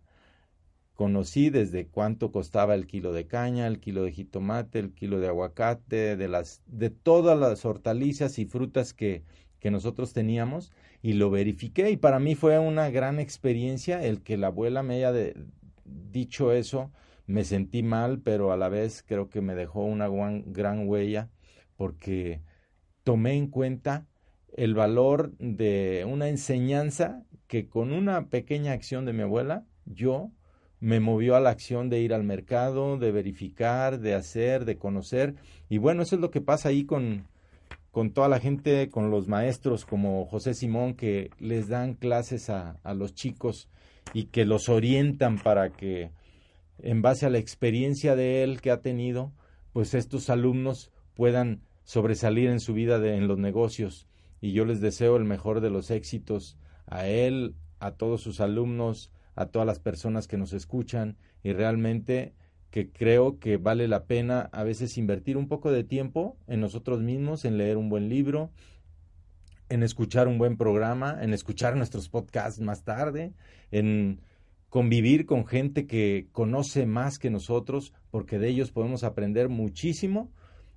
Conocí 0.95 1.49
desde 1.49 1.88
cuánto 1.88 2.31
costaba 2.31 2.73
el 2.73 2.88
kilo 2.88 3.13
de 3.13 3.27
caña, 3.27 3.67
el 3.67 3.79
kilo 3.79 4.03
de 4.03 4.12
jitomate, 4.12 4.79
el 4.79 4.93
kilo 4.93 5.19
de 5.19 5.27
aguacate, 5.27 6.15
de 6.15 6.27
las 6.27 6.63
de 6.65 6.89
todas 6.89 7.38
las 7.38 7.65
hortalizas 7.65 8.39
y 8.39 8.45
frutas 8.45 8.93
que 8.93 9.23
que 9.65 9.71
nosotros 9.71 10.13
teníamos 10.13 10.71
y 11.01 11.13
lo 11.13 11.31
verifiqué 11.31 11.89
y 11.89 11.97
para 11.97 12.19
mí 12.19 12.36
fue 12.36 12.60
una 12.60 12.91
gran 12.91 13.19
experiencia 13.19 14.05
el 14.05 14.21
que 14.21 14.38
la 14.38 14.45
abuela 14.45 14.84
me 14.84 15.03
haya 15.03 15.34
dicho 15.84 16.51
eso. 16.51 16.91
Me 17.25 17.43
sentí 17.43 17.81
mal, 17.81 18.19
pero 18.19 18.51
a 18.51 18.58
la 18.58 18.69
vez 18.69 19.03
creo 19.03 19.27
que 19.27 19.41
me 19.41 19.55
dejó 19.55 19.84
una 19.84 20.08
gran 20.45 20.88
huella 20.88 21.31
porque 21.77 22.43
tomé 23.03 23.34
en 23.34 23.47
cuenta 23.47 24.05
el 24.53 24.75
valor 24.75 25.36
de 25.39 26.05
una 26.08 26.29
enseñanza 26.29 27.23
que 27.47 27.67
con 27.67 27.91
una 27.91 28.29
pequeña 28.29 28.73
acción 28.73 29.03
de 29.05 29.13
mi 29.13 29.23
abuela 29.23 29.65
yo 29.86 30.29
me 30.86 31.00
movió 31.00 31.36
a 31.36 31.39
la 31.39 31.50
acción 31.50 31.89
de 31.89 32.02
ir 32.02 32.13
al 32.13 32.24
mercado, 32.24 33.00
de 33.00 33.12
verificar, 33.12 34.00
de 34.00 34.13
hacer, 34.13 34.65
de 34.65 34.78
conocer. 34.78 35.34
Y 35.67 35.80
bueno, 35.80 36.04
eso 36.04 36.13
es 36.13 36.21
lo 36.21 36.30
que 36.30 36.41
pasa 36.41 36.69
ahí 36.69 36.86
con, 36.86 37.26
con 37.89 38.12
toda 38.12 38.30
la 38.30 38.39
gente, 38.39 38.88
con 38.89 39.10
los 39.10 39.28
maestros 39.28 39.84
como 39.84 40.28
José 40.28 40.54
Simón, 40.54 40.93
que 40.93 41.32
les 41.39 41.69
dan 41.69 41.95
clases 41.95 42.52
a, 42.52 42.78
a 42.84 42.93
los 42.93 43.15
chicos 43.15 43.67
y 44.13 44.26
que 44.26 44.45
los 44.45 44.69
orientan 44.69 45.39
para 45.39 45.71
que, 45.71 46.12
en 46.78 47.02
base 47.02 47.26
a 47.26 47.32
la 47.32 47.39
experiencia 47.39 48.15
de 48.15 48.43
él 48.43 48.62
que 48.62 48.69
ha 48.69 48.82
tenido, 48.82 49.34
pues 49.74 49.95
estos 49.95 50.30
alumnos 50.30 50.91
puedan 51.15 51.62
sobresalir 51.84 52.52
en 52.52 52.60
su 52.60 52.76
vida 52.76 53.00
de, 53.00 53.15
en 53.15 53.28
los 53.28 53.39
negocios. 53.39 54.06
Y 54.39 54.52
yo 54.52 54.65
les 54.65 54.82
deseo 54.82 55.17
el 55.17 55.26
mejor 55.26 55.62
de 55.62 55.71
los 55.71 55.89
éxitos 55.89 56.60
a 56.86 57.08
él, 57.08 57.56
a 57.80 57.93
todos 57.93 58.21
sus 58.21 58.39
alumnos, 58.39 59.10
a 59.36 59.48
todas 59.48 59.65
las 59.65 59.80
personas 59.80 60.28
que 60.28 60.38
nos 60.38 60.54
escuchan 60.54 61.17
y 61.43 61.54
realmente 61.54 62.34
que 62.71 62.91
creo 62.91 63.39
que 63.39 63.58
vale 63.58 63.88
la 63.88 64.06
pena 64.06 64.50
a 64.52 64.63
veces 64.63 64.98
invertir 64.98 65.38
un 65.38 65.48
poco 65.48 65.71
de 65.71 65.84
tiempo 65.84 66.38
en 66.48 66.60
nosotros 66.60 67.02
mismos, 67.02 67.45
en 67.45 67.58
leer 67.58 67.78
un 67.78 67.89
buen 67.89 68.10
libro, 68.10 68.52
en 69.69 69.84
escuchar 69.84 70.28
un 70.28 70.38
buen 70.38 70.58
programa, 70.58 71.17
en 71.21 71.34
escuchar 71.34 71.76
nuestros 71.76 72.10
podcasts 72.10 72.60
más 72.60 72.84
tarde, 72.84 73.34
en 73.71 74.21
convivir 74.69 75.26
con 75.26 75.45
gente 75.45 75.88
que 75.88 76.28
conoce 76.32 76.86
más 76.86 77.17
que 77.17 77.30
nosotros, 77.30 77.93
porque 78.12 78.39
de 78.39 78.50
ellos 78.50 78.71
podemos 78.71 79.04
aprender 79.04 79.48
muchísimo 79.48 80.32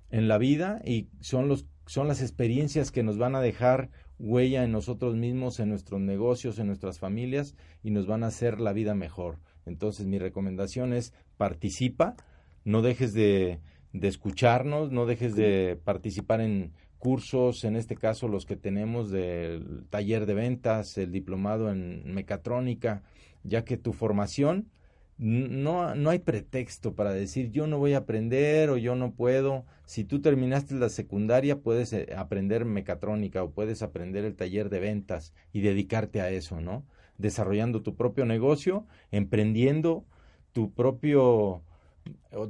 en 0.09 0.27
la 0.27 0.37
vida 0.37 0.81
y 0.85 1.09
son 1.19 1.47
los 1.47 1.67
son 1.85 2.07
las 2.07 2.21
experiencias 2.21 2.91
que 2.91 3.01
nos 3.01 3.17
van 3.17 3.35
a 3.35 3.41
dejar 3.41 3.89
huella 4.19 4.63
en 4.63 4.71
nosotros 4.71 5.15
mismos, 5.15 5.59
en 5.59 5.69
nuestros 5.69 6.01
negocios, 6.01 6.59
en 6.59 6.67
nuestras 6.67 6.99
familias 6.99 7.55
y 7.83 7.91
nos 7.91 8.05
van 8.05 8.23
a 8.23 8.27
hacer 8.27 8.59
la 8.59 8.73
vida 8.73 8.93
mejor. 8.93 9.39
Entonces 9.65 10.05
mi 10.05 10.19
recomendación 10.19 10.93
es 10.93 11.13
participa, 11.37 12.15
no 12.65 12.81
dejes 12.81 13.13
de, 13.13 13.59
de 13.93 14.07
escucharnos, 14.07 14.91
no 14.91 15.05
dejes 15.05 15.35
de 15.35 15.79
participar 15.83 16.41
en 16.41 16.73
cursos, 16.97 17.63
en 17.63 17.77
este 17.77 17.95
caso 17.95 18.27
los 18.27 18.45
que 18.45 18.57
tenemos 18.57 19.09
del 19.09 19.85
taller 19.89 20.25
de 20.25 20.33
ventas, 20.33 20.97
el 20.97 21.11
diplomado 21.11 21.71
en 21.71 22.13
mecatrónica, 22.13 23.03
ya 23.43 23.63
que 23.63 23.77
tu 23.77 23.93
formación 23.93 24.69
no, 25.19 25.93
no 25.93 26.09
hay 26.09 26.19
pretexto 26.19 26.95
para 26.95 27.13
decir 27.13 27.51
yo 27.51 27.67
no 27.67 27.77
voy 27.77 27.93
a 27.93 27.99
aprender 27.99 28.69
o 28.71 28.77
yo 28.77 28.95
no 28.95 29.13
puedo. 29.13 29.65
Si 29.85 30.03
tú 30.03 30.21
terminaste 30.21 30.75
la 30.75 30.89
secundaria, 30.89 31.59
puedes 31.59 31.93
eh, 31.93 32.07
aprender 32.17 32.65
mecatrónica 32.65 33.43
o 33.43 33.51
puedes 33.51 33.83
aprender 33.83 34.25
el 34.25 34.35
taller 34.35 34.69
de 34.69 34.79
ventas 34.79 35.33
y 35.53 35.61
dedicarte 35.61 36.21
a 36.21 36.29
eso, 36.29 36.61
¿no? 36.61 36.85
desarrollando 37.19 37.83
tu 37.83 37.95
propio 37.95 38.25
negocio, 38.25 38.87
emprendiendo 39.11 40.05
tu 40.53 40.73
propio, 40.73 41.61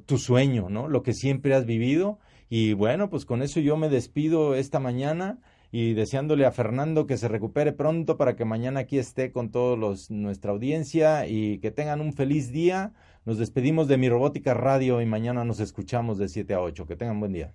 tu 0.05 0.17
sueño, 0.17 0.69
¿no? 0.69 0.88
Lo 0.88 1.03
que 1.03 1.13
siempre 1.13 1.53
has 1.53 1.65
vivido. 1.65 2.19
Y 2.49 2.73
bueno, 2.73 3.10
pues 3.10 3.25
con 3.25 3.41
eso 3.41 3.60
yo 3.60 3.75
me 3.75 3.89
despido 3.89 4.55
esta 4.55 4.79
mañana 4.79 5.39
y 5.71 5.93
deseándole 5.93 6.45
a 6.45 6.51
Fernando 6.51 7.05
que 7.05 7.17
se 7.17 7.27
recupere 7.27 7.73
pronto 7.73 8.17
para 8.17 8.36
que 8.36 8.45
mañana 8.45 8.82
aquí 8.82 8.97
esté 8.97 9.32
con 9.32 9.51
todos 9.51 10.10
nuestra 10.10 10.51
audiencia 10.51 11.27
y 11.27 11.60
que 11.60 11.71
tengan 11.71 12.01
un 12.01 12.13
feliz 12.13 12.51
día. 12.51 12.93
Nos 13.25 13.38
despedimos 13.38 13.88
de 13.88 13.97
mi 13.97 14.10
robótica 14.10 14.53
radio 14.53 15.01
y 15.01 15.05
mañana 15.05 15.45
nos 15.45 15.60
escuchamos 15.60 16.17
de 16.17 16.27
7 16.27 16.53
a 16.55 16.62
8. 16.62 16.88
Que 16.88 16.95
tengan 16.95 17.19
buen 17.19 17.34
día. 17.34 17.53